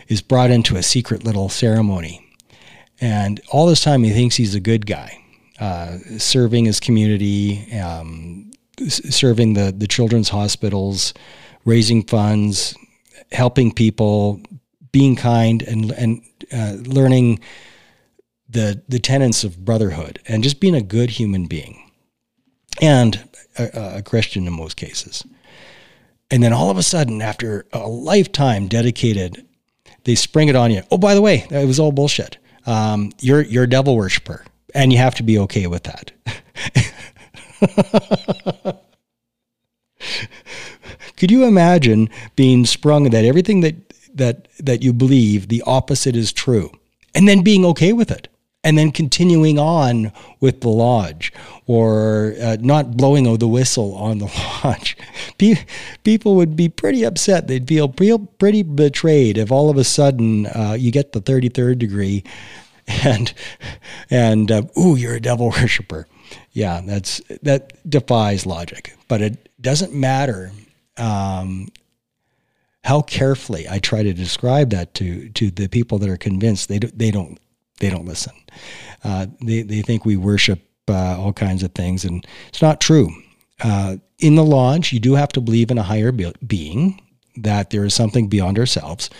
is 0.09 0.23
brought 0.23 0.51
into 0.51 0.77
a 0.77 0.83
secret 0.83 1.25
little 1.25 1.49
ceremony. 1.49 2.25
And 3.01 3.40
all 3.53 3.66
this 3.66 3.83
time, 3.83 4.03
he 4.03 4.11
thinks 4.11 4.37
he's 4.37 4.55
a 4.55 4.61
good 4.61 4.87
guy, 4.87 5.23
uh, 5.61 5.99
serving 6.18 6.64
his 6.64 6.81
community, 6.81 7.73
um, 7.73 8.51
serving 8.88 9.55
the, 9.55 9.73
the 9.77 9.87
children's 9.87 10.31
hospitals, 10.31 11.14
raising 11.64 12.03
funds, 12.03 12.75
helping 13.31 13.73
people, 13.73 14.40
being 14.90 15.14
kind, 15.14 15.62
and, 15.62 15.92
and 15.92 16.23
uh, 16.53 16.77
learning 16.85 17.38
the, 18.49 18.83
the 18.88 18.99
tenets 18.99 19.44
of 19.44 19.64
brotherhood 19.64 20.21
and 20.27 20.42
just 20.42 20.61
being 20.61 20.75
a 20.75 20.81
good 20.81 21.11
human 21.11 21.47
being 21.47 21.90
and 22.81 23.29
a, 23.59 23.99
a 23.99 24.03
Christian 24.03 24.47
in 24.47 24.53
most 24.55 24.77
cases. 24.77 25.25
And 26.31 26.42
then 26.42 26.53
all 26.53 26.71
of 26.71 26.77
a 26.77 26.83
sudden, 26.83 27.23
after 27.23 27.66
a 27.73 27.88
lifetime 27.88 28.68
dedicated 28.68 29.47
they 30.09 30.14
spring 30.14 30.49
it 30.49 30.57
on 30.57 30.71
you. 30.71 30.83
Oh, 30.90 30.97
by 30.97 31.14
the 31.14 31.21
way, 31.21 31.47
it 31.51 31.66
was 31.66 31.79
all 31.79 31.92
bullshit. 31.92 32.38
Um, 32.64 33.12
you're 33.21 33.42
you're 33.42 33.64
a 33.64 33.68
devil 33.68 33.94
worshiper, 33.94 34.42
and 34.75 34.90
you 34.90 34.99
have 34.99 35.14
to 35.16 35.23
be 35.23 35.38
okay 35.40 35.66
with 35.66 35.83
that. 35.83 36.12
Could 41.18 41.31
you 41.31 41.44
imagine 41.44 42.09
being 42.37 42.64
sprung 42.64 43.11
that 43.11 43.27
everything 43.27 43.61
that 43.61 43.77
that 44.14 44.49
that 44.59 44.83
you 44.83 44.94
believe 44.94 45.49
the 45.49 45.62
opposite 45.66 46.16
is 46.16 46.33
true, 46.33 46.71
and 47.14 47.29
then 47.29 47.42
being 47.42 47.66
okay 47.66 47.92
with 47.92 48.11
it? 48.11 48.29
And 48.68 48.76
then 48.76 48.92
continuing 48.92 49.59
on 49.59 50.12
with 50.40 50.61
the 50.61 50.68
lodge 50.68 51.33
or 51.66 52.35
uh, 52.38 52.59
not 52.61 52.98
blowing 52.98 53.24
the 53.38 53.48
whistle 53.48 53.94
on 53.94 54.18
the 54.18 54.26
lodge. 54.62 54.94
People 56.04 56.37
would 56.37 56.54
be 56.54 56.68
pretty 56.68 57.02
upset. 57.02 57.48
They'd 57.48 57.66
feel 57.66 57.88
pretty 57.88 58.62
betrayed 58.62 59.38
if 59.38 59.50
all 59.50 59.70
of 59.70 59.78
a 59.78 59.85
sudden 59.85 60.48
uh, 60.48 60.76
you 60.78 60.92
get 60.92 61.12
the 61.12 61.20
33rd 61.22 61.78
degree 61.78 62.24
and 62.87 63.33
and 64.11 64.52
uh, 64.52 64.62
ooh 64.78 64.96
you're 64.96 65.14
a 65.14 65.20
devil 65.20 65.48
worshiper. 65.48 66.07
Yeah, 66.52 66.83
that's 66.85 67.22
that 67.40 67.72
defies 67.88 68.44
logic. 68.44 68.94
But 69.09 69.22
it 69.22 69.48
doesn't 69.62 69.94
matter 69.94 70.52
um, 70.98 71.68
how 72.85 73.00
carefully 73.00 73.66
I 73.66 73.78
try 73.78 74.02
to 74.02 74.12
describe 74.12 74.68
that 74.70 74.92
to 74.96 75.31
to 75.31 75.50
the 75.50 75.68
people 75.68 75.96
that 76.00 76.11
are 76.11 76.18
convinced 76.18 76.68
they 76.68 76.81
do, 76.81 76.88
they 76.88 77.11
don't 77.11 77.38
they 77.81 77.91
don't 77.91 78.07
listen. 78.07 78.33
Uh, 79.05 79.27
they, 79.41 79.62
they 79.62 79.83
think 79.83 80.05
we 80.05 80.17
worship 80.17 80.61
uh, 80.88 81.21
all 81.21 81.33
kinds 81.33 81.62
of 81.62 81.73
things, 81.73 82.05
and 82.05 82.27
it's 82.49 82.62
not 82.62 82.81
true. 82.81 83.11
Uh, 83.62 83.97
in 84.19 84.35
the 84.35 84.45
lodge, 84.45 84.93
you 84.93 85.01
do 85.01 85.14
have 85.14 85.29
to 85.31 85.41
believe 85.41 85.71
in 85.71 85.79
a 85.79 85.83
higher 85.83 86.12
be- 86.12 86.33
being, 86.47 87.01
that 87.37 87.71
there 87.71 87.85
is 87.85 87.95
something 87.95 88.29
beyond 88.29 88.59
ourselves, 88.59 89.11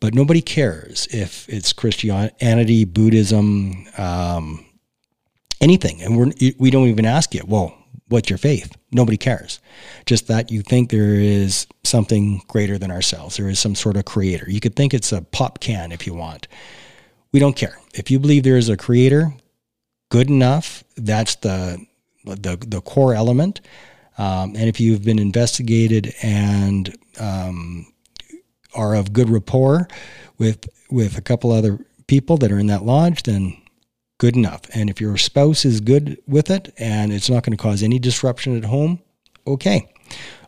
but 0.00 0.14
nobody 0.14 0.40
cares 0.40 1.06
if 1.10 1.48
it's 1.48 1.72
Christianity, 1.72 2.84
Buddhism, 2.84 3.86
um, 3.96 4.64
anything. 5.60 6.02
And 6.02 6.16
we're, 6.16 6.32
we 6.58 6.70
don't 6.70 6.88
even 6.88 7.04
ask 7.06 7.34
you, 7.34 7.42
well, 7.46 7.76
what's 8.08 8.30
your 8.30 8.38
faith? 8.38 8.76
Nobody 8.90 9.16
cares. 9.16 9.60
Just 10.06 10.28
that 10.28 10.50
you 10.50 10.62
think 10.62 10.90
there 10.90 11.14
is 11.14 11.66
something 11.84 12.42
greater 12.48 12.78
than 12.78 12.90
ourselves. 12.90 13.36
There 13.36 13.48
is 13.48 13.58
some 13.58 13.74
sort 13.74 13.96
of 13.96 14.04
creator. 14.04 14.50
You 14.50 14.60
could 14.60 14.76
think 14.76 14.94
it's 14.94 15.12
a 15.12 15.22
pop 15.22 15.60
can 15.60 15.92
if 15.92 16.06
you 16.06 16.14
want. 16.14 16.48
We 17.32 17.40
don't 17.40 17.56
care. 17.56 17.78
If 17.94 18.10
you 18.10 18.18
believe 18.18 18.42
there 18.42 18.56
is 18.56 18.68
a 18.68 18.76
creator, 18.76 19.32
good 20.10 20.28
enough. 20.28 20.84
That's 20.96 21.36
the 21.36 21.84
the, 22.24 22.58
the 22.66 22.80
core 22.82 23.14
element. 23.14 23.60
Um, 24.18 24.54
and 24.56 24.68
if 24.68 24.80
you've 24.80 25.04
been 25.04 25.18
investigated 25.18 26.12
and 26.22 26.94
um, 27.18 27.86
are 28.74 28.94
of 28.94 29.12
good 29.12 29.30
rapport 29.30 29.88
with 30.38 30.68
with 30.90 31.16
a 31.16 31.22
couple 31.22 31.52
other 31.52 31.78
people 32.06 32.36
that 32.38 32.50
are 32.50 32.58
in 32.58 32.66
that 32.66 32.84
lodge, 32.84 33.22
then 33.22 33.56
good 34.18 34.36
enough. 34.36 34.62
And 34.74 34.90
if 34.90 35.00
your 35.00 35.16
spouse 35.16 35.64
is 35.64 35.80
good 35.80 36.18
with 36.26 36.50
it 36.50 36.74
and 36.78 37.12
it's 37.12 37.30
not 37.30 37.44
going 37.44 37.56
to 37.56 37.62
cause 37.62 37.82
any 37.82 37.98
disruption 37.98 38.56
at 38.56 38.64
home, 38.64 39.00
okay. 39.46 39.88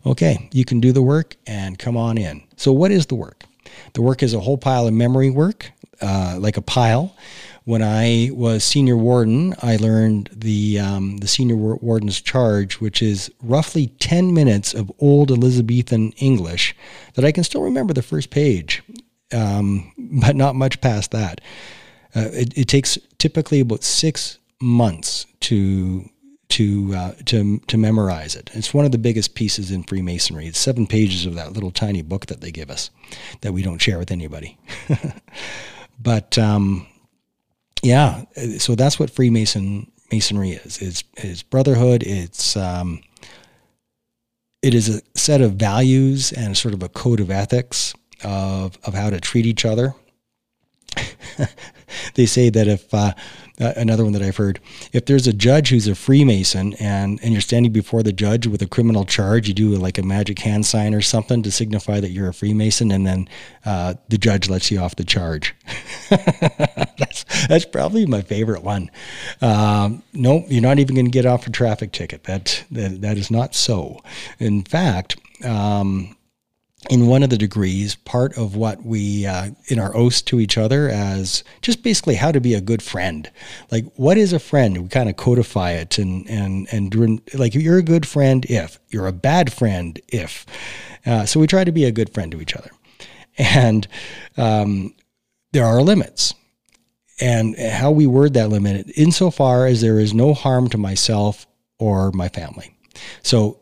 Okay, 0.06 0.48
you 0.52 0.64
can 0.64 0.80
do 0.80 0.92
the 0.92 1.02
work 1.02 1.36
and 1.46 1.78
come 1.78 1.96
on 1.96 2.16
in. 2.16 2.42
So, 2.56 2.72
what 2.72 2.90
is 2.90 3.06
the 3.06 3.14
work? 3.14 3.44
The 3.92 4.02
work 4.02 4.22
is 4.22 4.32
a 4.32 4.40
whole 4.40 4.56
pile 4.56 4.86
of 4.86 4.94
memory 4.94 5.28
work, 5.28 5.70
uh, 6.00 6.36
like 6.38 6.56
a 6.56 6.62
pile. 6.62 7.14
When 7.64 7.82
I 7.82 8.30
was 8.32 8.64
senior 8.64 8.96
warden, 8.96 9.54
I 9.62 9.76
learned 9.76 10.30
the 10.34 10.80
um, 10.80 11.18
the 11.18 11.28
senior 11.28 11.56
warden's 11.56 12.20
charge, 12.20 12.80
which 12.80 13.02
is 13.02 13.30
roughly 13.42 13.88
ten 13.98 14.32
minutes 14.32 14.74
of 14.74 14.90
old 14.98 15.30
Elizabethan 15.30 16.12
English 16.12 16.74
that 17.14 17.24
I 17.24 17.32
can 17.32 17.44
still 17.44 17.62
remember 17.62 17.92
the 17.92 18.02
first 18.02 18.30
page, 18.30 18.82
um, 19.32 19.92
but 19.98 20.36
not 20.36 20.56
much 20.56 20.80
past 20.80 21.10
that. 21.10 21.40
Uh, 22.16 22.28
it, 22.32 22.58
it, 22.58 22.66
takes 22.66 22.98
typically 23.18 23.60
about 23.60 23.84
six 23.84 24.38
months 24.60 25.26
to 25.38 26.10
to 26.48 26.94
uh, 26.94 27.12
to 27.26 27.58
to 27.58 27.78
memorize 27.78 28.34
it. 28.34 28.50
It's 28.52 28.74
one 28.74 28.84
of 28.84 28.92
the 28.92 28.98
biggest 28.98 29.34
pieces 29.34 29.70
in 29.70 29.84
Freemasonry. 29.84 30.46
It's 30.46 30.58
seven 30.58 30.86
pages 30.86 31.24
of 31.24 31.34
that 31.36 31.52
little 31.52 31.70
tiny 31.70 32.02
book 32.02 32.26
that 32.26 32.40
they 32.40 32.50
give 32.50 32.70
us 32.70 32.90
that 33.42 33.52
we 33.52 33.62
don't 33.62 33.78
share 33.78 33.98
with 33.98 34.10
anybody. 34.10 34.58
but 36.00 36.38
um, 36.38 36.86
yeah, 37.82 38.24
so 38.58 38.74
that's 38.74 38.98
what 38.98 39.10
Freemason 39.10 39.90
Masonry 40.12 40.50
is. 40.50 40.78
It's, 40.78 41.04
it's 41.16 41.42
brotherhood. 41.42 42.02
It's 42.02 42.56
um, 42.56 43.02
it 44.62 44.74
is 44.74 44.88
a 44.88 45.02
set 45.14 45.40
of 45.40 45.54
values 45.54 46.32
and 46.32 46.56
sort 46.56 46.74
of 46.74 46.82
a 46.82 46.88
code 46.88 47.20
of 47.20 47.30
ethics 47.30 47.94
of 48.22 48.78
of 48.84 48.94
how 48.94 49.10
to 49.10 49.20
treat 49.20 49.46
each 49.46 49.64
other. 49.64 49.94
they 52.14 52.26
say 52.26 52.50
that 52.50 52.68
if 52.68 52.92
uh, 52.92 53.12
uh, 53.60 53.72
another 53.76 54.04
one 54.04 54.12
that 54.14 54.22
I've 54.22 54.36
heard. 54.36 54.60
If 54.92 55.06
there's 55.06 55.26
a 55.26 55.32
judge 55.32 55.68
who's 55.68 55.86
a 55.86 55.94
Freemason 55.94 56.74
and, 56.74 57.20
and 57.22 57.32
you're 57.32 57.40
standing 57.40 57.72
before 57.72 58.02
the 58.02 58.12
judge 58.12 58.46
with 58.46 58.62
a 58.62 58.66
criminal 58.66 59.04
charge, 59.04 59.48
you 59.48 59.54
do 59.54 59.68
like 59.76 59.98
a 59.98 60.02
magic 60.02 60.38
hand 60.38 60.66
sign 60.66 60.94
or 60.94 61.00
something 61.00 61.42
to 61.42 61.50
signify 61.50 62.00
that 62.00 62.10
you're 62.10 62.28
a 62.28 62.34
Freemason, 62.34 62.90
and 62.90 63.06
then 63.06 63.28
uh, 63.64 63.94
the 64.08 64.18
judge 64.18 64.48
lets 64.48 64.70
you 64.70 64.80
off 64.80 64.96
the 64.96 65.04
charge. 65.04 65.54
that's 66.10 67.24
that's 67.46 67.64
probably 67.64 68.06
my 68.06 68.22
favorite 68.22 68.62
one. 68.62 68.90
Um, 69.42 70.02
no, 70.12 70.44
you're 70.48 70.62
not 70.62 70.78
even 70.78 70.94
going 70.94 71.06
to 71.06 71.10
get 71.10 71.26
off 71.26 71.46
a 71.46 71.50
traffic 71.50 71.92
ticket. 71.92 72.24
That, 72.24 72.64
that 72.70 73.00
that 73.02 73.18
is 73.18 73.30
not 73.30 73.54
so. 73.54 74.00
In 74.38 74.62
fact. 74.62 75.16
Um, 75.42 76.16
in 76.88 77.06
one 77.06 77.22
of 77.22 77.28
the 77.28 77.36
degrees, 77.36 77.94
part 77.94 78.36
of 78.38 78.56
what 78.56 78.82
we, 78.82 79.26
uh, 79.26 79.50
in 79.66 79.78
our 79.78 79.94
oaths 79.94 80.22
to 80.22 80.40
each 80.40 80.56
other, 80.56 80.88
as 80.88 81.44
just 81.60 81.82
basically 81.82 82.14
how 82.14 82.32
to 82.32 82.40
be 82.40 82.54
a 82.54 82.60
good 82.60 82.82
friend. 82.82 83.30
Like, 83.70 83.84
what 83.96 84.16
is 84.16 84.32
a 84.32 84.38
friend? 84.38 84.82
We 84.82 84.88
kind 84.88 85.10
of 85.10 85.16
codify 85.16 85.72
it 85.72 85.98
and, 85.98 86.28
and, 86.30 86.66
and 86.72 87.20
like, 87.34 87.54
you're 87.54 87.78
a 87.78 87.82
good 87.82 88.06
friend 88.06 88.46
if, 88.48 88.78
you're 88.88 89.06
a 89.06 89.12
bad 89.12 89.52
friend 89.52 90.00
if. 90.08 90.46
Uh, 91.04 91.26
so 91.26 91.38
we 91.38 91.46
try 91.46 91.64
to 91.64 91.72
be 91.72 91.84
a 91.84 91.92
good 91.92 92.14
friend 92.14 92.32
to 92.32 92.40
each 92.40 92.56
other. 92.56 92.70
And 93.36 93.86
um, 94.38 94.94
there 95.52 95.66
are 95.66 95.82
limits. 95.82 96.34
And 97.20 97.58
how 97.58 97.90
we 97.90 98.06
word 98.06 98.32
that 98.34 98.48
limit, 98.48 98.90
insofar 98.96 99.66
as 99.66 99.82
there 99.82 99.98
is 99.98 100.14
no 100.14 100.32
harm 100.32 100.70
to 100.70 100.78
myself 100.78 101.46
or 101.78 102.10
my 102.12 102.28
family. 102.28 102.74
So 103.22 103.60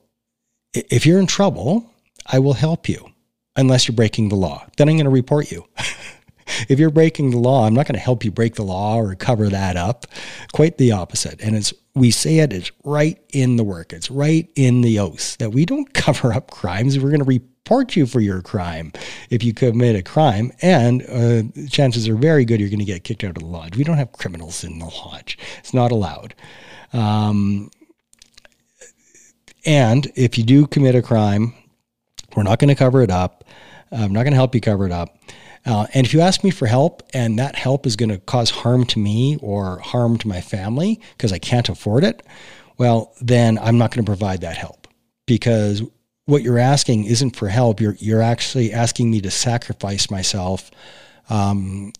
if 0.73 1.05
you're 1.05 1.19
in 1.19 1.27
trouble, 1.27 1.91
I 2.29 2.39
will 2.39 2.55
help 2.55 2.89
you 2.89 3.13
unless 3.57 3.89
you're 3.89 3.95
breaking 3.95 4.29
the 4.29 4.37
law. 4.37 4.67
Then 4.77 4.89
I'm 4.89 4.97
going 4.97 5.05
to 5.05 5.11
report 5.11 5.51
you. 5.51 5.67
if 6.69 6.79
you're 6.79 6.91
breaking 6.91 7.31
the 7.31 7.39
law, 7.39 7.67
I'm 7.67 7.75
not 7.75 7.87
going 7.87 7.95
to 7.95 8.01
help 8.01 8.25
you 8.25 8.31
break 8.31 8.55
the 8.55 8.63
law 8.63 8.97
or 8.97 9.15
cover 9.15 9.49
that 9.49 9.77
up. 9.77 10.07
Quite 10.53 10.79
the 10.79 10.93
opposite. 10.93 11.41
And 11.43 11.57
it's 11.57 11.73
we 11.95 12.11
say 12.11 12.39
it 12.39 12.53
is 12.53 12.71
right 12.85 13.19
in 13.33 13.57
the 13.57 13.65
work. 13.65 13.93
It's 13.93 14.11
right 14.11 14.49
in 14.55 14.83
the 14.83 14.99
oath 15.01 15.37
that 15.39 15.51
we 15.51 15.67
don't 15.67 15.93
cover 15.95 16.33
up 16.33 16.51
crimes. 16.51 16.99
We're 16.99 17.11
going 17.11 17.25
to 17.25 17.25
report 17.25 17.97
you 17.97 18.07
for 18.07 18.21
your 18.21 18.41
crime 18.41 18.93
if 19.31 19.43
you 19.43 19.53
commit 19.53 19.97
a 19.97 20.03
crime, 20.03 20.53
and 20.63 21.03
uh, 21.03 21.67
chances 21.69 22.09
are 22.09 22.17
very 22.17 22.45
good 22.45 22.61
you're 22.61 22.71
going 22.71 22.79
to 22.79 22.85
get 22.85 23.05
kicked 23.05 23.25
out 23.25 23.37
of 23.37 23.43
the 23.43 23.47
lodge. 23.47 23.77
We 23.77 23.85
don't 23.85 23.99
have 23.99 24.13
criminals 24.13 24.65
in 24.65 24.79
the 24.79 24.87
lodge. 24.87 25.37
It's 25.59 25.75
not 25.75 25.91
allowed. 25.91 26.35
Um, 26.93 27.71
and 29.67 30.11
if 30.15 30.39
you 30.39 30.45
do 30.45 30.67
commit 30.67 30.95
a 30.95 31.03
crime, 31.03 31.53
we're 32.39 32.45
not 32.45 32.61
going 32.61 32.69
to 32.69 32.77
cover 32.77 33.03
it 33.03 33.11
up. 33.11 33.45
I'm 33.91 34.13
not 34.13 34.23
going 34.23 34.33
to 34.33 34.37
help 34.37 34.55
you 34.55 34.61
cover 34.61 34.87
it 34.87 34.93
up. 34.93 35.19
Uh, 35.67 35.89
and 35.93 36.07
if 36.07 36.15
you 36.15 36.21
ask 36.21 36.45
me 36.45 36.51
for 36.51 36.67
help 36.67 37.03
and 37.13 37.37
that 37.41 37.57
help 37.57 37.85
is 37.85 37.97
going 37.97 38.11
to 38.11 38.19
cause 38.19 38.49
harm 38.49 38.87
to 38.87 39.01
me 39.01 39.37
or 39.43 39.81
harm 39.81 40.17
to 40.19 40.29
my 40.29 40.41
family 40.41 41.01
because 41.17 41.33
I 41.33 41.39
can't 41.39 41.69
afford 41.69 42.05
it, 42.05 42.23
well, 42.79 43.13
then 43.21 43.59
I'm 43.59 43.77
not 43.77 43.91
going 43.91 44.05
to 44.05 44.09
provide 44.09 44.43
that 44.43 44.57
help 44.57 44.87
because 45.27 45.83
what 46.27 46.43
you're 46.43 46.61
asking 46.61 47.07
isn't 47.07 47.35
for 47.35 47.49
help. 47.49 47.81
You're, 47.81 47.97
you're 47.99 48.23
actually 48.23 48.73
asking 48.73 49.11
me 49.11 49.21
to 49.23 49.33
sacrifice 49.33 50.09
myself 50.09 50.71
um, 51.29 51.93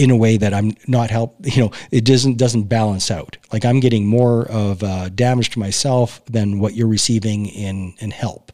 in 0.00 0.10
a 0.10 0.16
way 0.16 0.38
that 0.38 0.54
I'm 0.54 0.72
not 0.86 1.10
help. 1.10 1.36
You 1.44 1.64
know, 1.64 1.70
it 1.90 2.04
doesn't 2.04 2.38
doesn't 2.38 2.64
balance 2.64 3.10
out. 3.10 3.36
Like 3.52 3.64
I'm 3.64 3.80
getting 3.80 4.06
more 4.06 4.46
of 4.50 4.82
uh, 4.82 5.10
damage 5.10 5.50
to 5.50 5.58
myself 5.58 6.24
than 6.24 6.58
what 6.58 6.74
you're 6.74 6.88
receiving 6.88 7.46
in 7.46 7.94
in 7.98 8.10
help. 8.10 8.50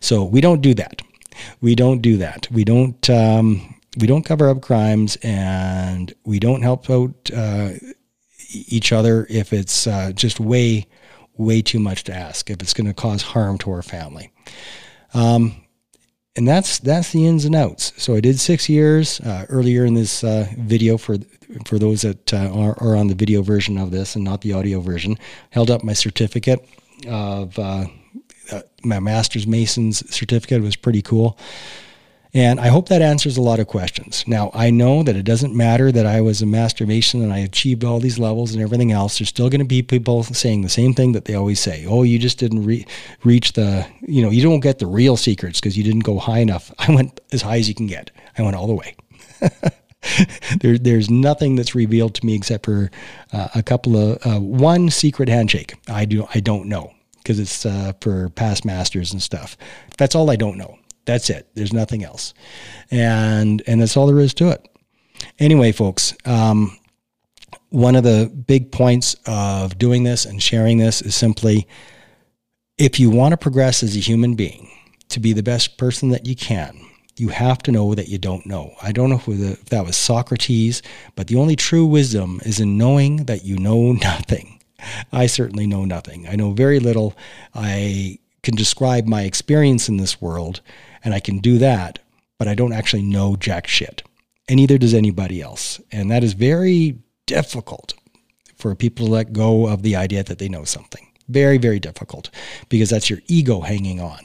So 0.00 0.24
we 0.24 0.40
don't 0.40 0.62
do 0.62 0.72
that. 0.74 1.02
We 1.60 1.74
don't 1.74 2.00
do 2.00 2.16
that. 2.16 2.48
We 2.50 2.64
don't. 2.64 3.10
Um, 3.10 3.74
we 3.98 4.06
don't 4.06 4.24
cover 4.24 4.48
up 4.48 4.60
crimes, 4.60 5.16
and 5.22 6.14
we 6.24 6.38
don't 6.38 6.62
help 6.62 6.88
out 6.90 7.30
uh, 7.34 7.70
each 8.50 8.92
other 8.92 9.26
if 9.30 9.52
it's 9.52 9.86
uh, 9.86 10.12
just 10.12 10.38
way, 10.38 10.86
way 11.36 11.62
too 11.62 11.78
much 11.78 12.04
to 12.04 12.14
ask. 12.14 12.50
If 12.50 12.62
it's 12.62 12.74
going 12.74 12.86
to 12.86 12.94
cause 12.94 13.22
harm 13.22 13.58
to 13.58 13.70
our 13.70 13.82
family. 13.82 14.30
Um, 15.14 15.65
and 16.36 16.46
that's 16.46 16.78
that's 16.78 17.12
the 17.12 17.26
ins 17.26 17.44
and 17.44 17.54
outs. 17.54 17.92
So 17.96 18.14
I 18.14 18.20
did 18.20 18.38
six 18.38 18.68
years 18.68 19.20
uh, 19.20 19.46
earlier 19.48 19.84
in 19.84 19.94
this 19.94 20.22
uh, 20.22 20.46
video 20.58 20.98
for 20.98 21.16
for 21.64 21.78
those 21.78 22.02
that 22.02 22.34
uh, 22.34 22.50
are, 22.52 22.76
are, 22.82 22.96
on 22.96 23.06
the 23.06 23.14
video 23.14 23.40
version 23.40 23.78
of 23.78 23.90
this 23.90 24.16
and 24.16 24.24
not 24.24 24.42
the 24.42 24.52
audio 24.52 24.80
version. 24.80 25.16
Held 25.50 25.70
up 25.70 25.82
my 25.82 25.92
certificate 25.94 26.68
of 27.08 27.58
uh, 27.58 27.86
uh, 28.52 28.62
my 28.84 29.00
master's 29.00 29.46
mason's 29.46 30.08
certificate. 30.14 30.62
Was 30.62 30.76
pretty 30.76 31.02
cool. 31.02 31.38
And 32.36 32.60
I 32.60 32.68
hope 32.68 32.90
that 32.90 33.00
answers 33.00 33.38
a 33.38 33.40
lot 33.40 33.60
of 33.60 33.66
questions. 33.66 34.22
Now, 34.26 34.50
I 34.52 34.68
know 34.68 35.02
that 35.02 35.16
it 35.16 35.22
doesn't 35.22 35.56
matter 35.56 35.90
that 35.90 36.04
I 36.04 36.20
was 36.20 36.42
a 36.42 36.46
master 36.46 36.86
mason 36.86 37.22
and 37.22 37.32
I 37.32 37.38
achieved 37.38 37.82
all 37.82 37.98
these 37.98 38.18
levels 38.18 38.52
and 38.52 38.62
everything 38.62 38.92
else. 38.92 39.18
There's 39.18 39.30
still 39.30 39.48
going 39.48 39.62
to 39.62 39.64
be 39.64 39.80
people 39.80 40.22
saying 40.22 40.60
the 40.60 40.68
same 40.68 40.92
thing 40.92 41.12
that 41.12 41.24
they 41.24 41.32
always 41.32 41.60
say. 41.60 41.86
Oh, 41.88 42.02
you 42.02 42.18
just 42.18 42.36
didn't 42.36 42.66
re- 42.66 42.86
reach 43.24 43.54
the, 43.54 43.86
you 44.02 44.20
know, 44.20 44.28
you 44.28 44.42
don't 44.42 44.60
get 44.60 44.80
the 44.80 44.86
real 44.86 45.16
secrets 45.16 45.60
because 45.60 45.78
you 45.78 45.82
didn't 45.82 46.00
go 46.00 46.18
high 46.18 46.40
enough. 46.40 46.70
I 46.78 46.94
went 46.94 47.18
as 47.32 47.40
high 47.40 47.56
as 47.56 47.68
you 47.70 47.74
can 47.74 47.86
get. 47.86 48.10
I 48.36 48.42
went 48.42 48.54
all 48.54 48.66
the 48.66 48.74
way. 48.74 48.94
there, 50.60 50.76
there's 50.76 51.08
nothing 51.08 51.56
that's 51.56 51.74
revealed 51.74 52.16
to 52.16 52.26
me 52.26 52.34
except 52.34 52.66
for 52.66 52.90
uh, 53.32 53.48
a 53.54 53.62
couple 53.62 53.96
of 53.96 54.26
uh, 54.26 54.40
one 54.40 54.90
secret 54.90 55.30
handshake. 55.30 55.72
I 55.88 56.04
do 56.04 56.28
I 56.34 56.40
don't 56.40 56.68
know 56.68 56.92
because 57.16 57.40
it's 57.40 57.64
uh, 57.64 57.94
for 58.02 58.28
past 58.28 58.66
masters 58.66 59.14
and 59.14 59.22
stuff. 59.22 59.56
That's 59.96 60.14
all 60.14 60.30
I 60.30 60.36
don't 60.36 60.58
know. 60.58 60.78
That's 61.06 61.30
it. 61.30 61.48
There's 61.54 61.72
nothing 61.72 62.04
else. 62.04 62.34
And 62.90 63.62
and 63.66 63.80
that's 63.80 63.96
all 63.96 64.06
there 64.06 64.20
is 64.20 64.34
to 64.34 64.50
it. 64.50 64.68
Anyway, 65.38 65.72
folks, 65.72 66.14
um, 66.24 66.76
one 67.70 67.96
of 67.96 68.04
the 68.04 68.30
big 68.46 68.70
points 68.70 69.16
of 69.26 69.78
doing 69.78 70.04
this 70.04 70.24
and 70.24 70.42
sharing 70.42 70.78
this 70.78 71.00
is 71.00 71.14
simply 71.14 71.66
if 72.78 73.00
you 73.00 73.08
want 73.10 73.32
to 73.32 73.38
progress 73.38 73.82
as 73.82 73.96
a 73.96 74.00
human 74.00 74.34
being 74.34 74.70
to 75.08 75.20
be 75.20 75.32
the 75.32 75.42
best 75.42 75.78
person 75.78 76.10
that 76.10 76.26
you 76.26 76.36
can, 76.36 76.78
you 77.16 77.28
have 77.28 77.58
to 77.58 77.72
know 77.72 77.94
that 77.94 78.08
you 78.08 78.18
don't 78.18 78.44
know. 78.44 78.74
I 78.82 78.92
don't 78.92 79.08
know 79.08 79.20
if 79.26 79.64
that 79.66 79.86
was 79.86 79.96
Socrates, 79.96 80.82
but 81.14 81.28
the 81.28 81.36
only 81.36 81.56
true 81.56 81.86
wisdom 81.86 82.40
is 82.44 82.60
in 82.60 82.76
knowing 82.76 83.24
that 83.24 83.44
you 83.44 83.56
know 83.56 83.92
nothing. 83.92 84.60
I 85.12 85.26
certainly 85.26 85.66
know 85.66 85.84
nothing. 85.84 86.28
I 86.28 86.36
know 86.36 86.52
very 86.52 86.80
little. 86.80 87.16
I 87.54 88.18
can 88.42 88.54
describe 88.54 89.06
my 89.06 89.22
experience 89.22 89.88
in 89.88 89.96
this 89.96 90.20
world 90.20 90.60
and 91.06 91.14
I 91.14 91.20
can 91.20 91.38
do 91.38 91.56
that, 91.58 92.00
but 92.36 92.48
I 92.48 92.56
don't 92.56 92.72
actually 92.72 93.04
know 93.04 93.36
jack 93.36 93.68
shit. 93.68 94.02
And 94.48 94.56
neither 94.56 94.76
does 94.76 94.92
anybody 94.92 95.40
else. 95.40 95.80
And 95.92 96.10
that 96.10 96.24
is 96.24 96.32
very 96.32 96.98
difficult 97.26 97.94
for 98.56 98.74
people 98.74 99.06
to 99.06 99.12
let 99.12 99.32
go 99.32 99.68
of 99.68 99.82
the 99.82 99.94
idea 99.94 100.24
that 100.24 100.38
they 100.38 100.48
know 100.48 100.64
something. 100.64 101.06
Very, 101.28 101.58
very 101.58 101.78
difficult 101.78 102.30
because 102.68 102.90
that's 102.90 103.08
your 103.08 103.20
ego 103.28 103.60
hanging 103.60 104.00
on. 104.00 104.18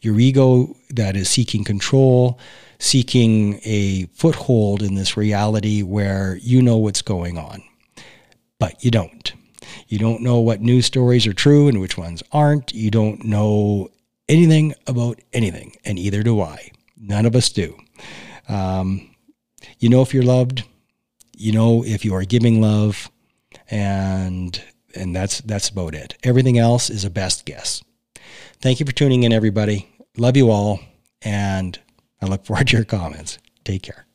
Your 0.00 0.18
ego 0.18 0.74
that 0.88 1.16
is 1.16 1.28
seeking 1.28 1.64
control, 1.64 2.40
seeking 2.78 3.60
a 3.62 4.06
foothold 4.14 4.82
in 4.82 4.94
this 4.94 5.18
reality 5.18 5.82
where 5.82 6.38
you 6.40 6.62
know 6.62 6.78
what's 6.78 7.02
going 7.02 7.36
on, 7.36 7.62
but 8.58 8.82
you 8.82 8.90
don't. 8.90 9.34
You 9.88 9.98
don't 9.98 10.22
know 10.22 10.40
what 10.40 10.62
news 10.62 10.86
stories 10.86 11.26
are 11.26 11.34
true 11.34 11.68
and 11.68 11.78
which 11.78 11.98
ones 11.98 12.22
aren't. 12.32 12.72
You 12.72 12.90
don't 12.90 13.22
know 13.22 13.90
anything 14.28 14.74
about 14.86 15.20
anything, 15.32 15.76
and 15.84 15.98
either 15.98 16.22
do 16.22 16.40
I. 16.40 16.70
None 16.96 17.26
of 17.26 17.36
us 17.36 17.50
do. 17.50 17.76
Um, 18.48 19.10
you 19.78 19.88
know 19.88 20.02
if 20.02 20.14
you're 20.14 20.22
loved. 20.22 20.64
You 21.36 21.52
know 21.52 21.84
if 21.84 22.04
you 22.04 22.14
are 22.14 22.24
giving 22.24 22.60
love, 22.60 23.10
and 23.70 24.60
and 24.94 25.14
that's 25.14 25.40
that's 25.42 25.68
about 25.68 25.94
it. 25.94 26.16
Everything 26.22 26.58
else 26.58 26.88
is 26.90 27.04
a 27.04 27.10
best 27.10 27.44
guess. 27.44 27.82
Thank 28.60 28.80
you 28.80 28.86
for 28.86 28.92
tuning 28.92 29.24
in, 29.24 29.32
everybody. 29.32 29.88
Love 30.16 30.36
you 30.36 30.50
all, 30.50 30.80
and 31.22 31.78
I 32.22 32.26
look 32.26 32.44
forward 32.46 32.68
to 32.68 32.76
your 32.76 32.84
comments. 32.84 33.38
Take 33.64 33.82
care. 33.82 34.06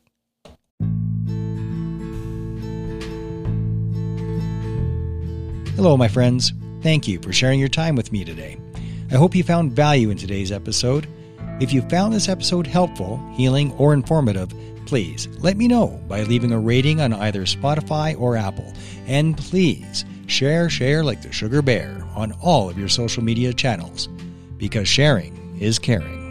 Hello, 5.76 5.96
my 5.96 6.08
friends. 6.08 6.52
Thank 6.82 7.06
you 7.06 7.20
for 7.20 7.32
sharing 7.32 7.60
your 7.60 7.68
time 7.68 7.94
with 7.94 8.12
me 8.12 8.24
today. 8.24 8.58
I 9.12 9.16
hope 9.16 9.34
you 9.34 9.44
found 9.44 9.72
value 9.72 10.08
in 10.08 10.16
today's 10.16 10.50
episode. 10.50 11.06
If 11.60 11.70
you 11.70 11.82
found 11.82 12.14
this 12.14 12.30
episode 12.30 12.66
helpful, 12.66 13.18
healing, 13.34 13.70
or 13.72 13.92
informative, 13.92 14.54
please 14.86 15.28
let 15.40 15.58
me 15.58 15.68
know 15.68 16.00
by 16.08 16.22
leaving 16.22 16.50
a 16.50 16.58
rating 16.58 16.98
on 17.02 17.12
either 17.12 17.42
Spotify 17.42 18.18
or 18.18 18.38
Apple. 18.38 18.72
And 19.06 19.36
please 19.36 20.06
share, 20.28 20.70
share 20.70 21.04
like 21.04 21.20
the 21.20 21.30
sugar 21.30 21.60
bear 21.60 22.02
on 22.16 22.32
all 22.40 22.70
of 22.70 22.78
your 22.78 22.88
social 22.88 23.22
media 23.22 23.52
channels 23.52 24.08
because 24.56 24.88
sharing 24.88 25.58
is 25.60 25.78
caring. 25.78 26.21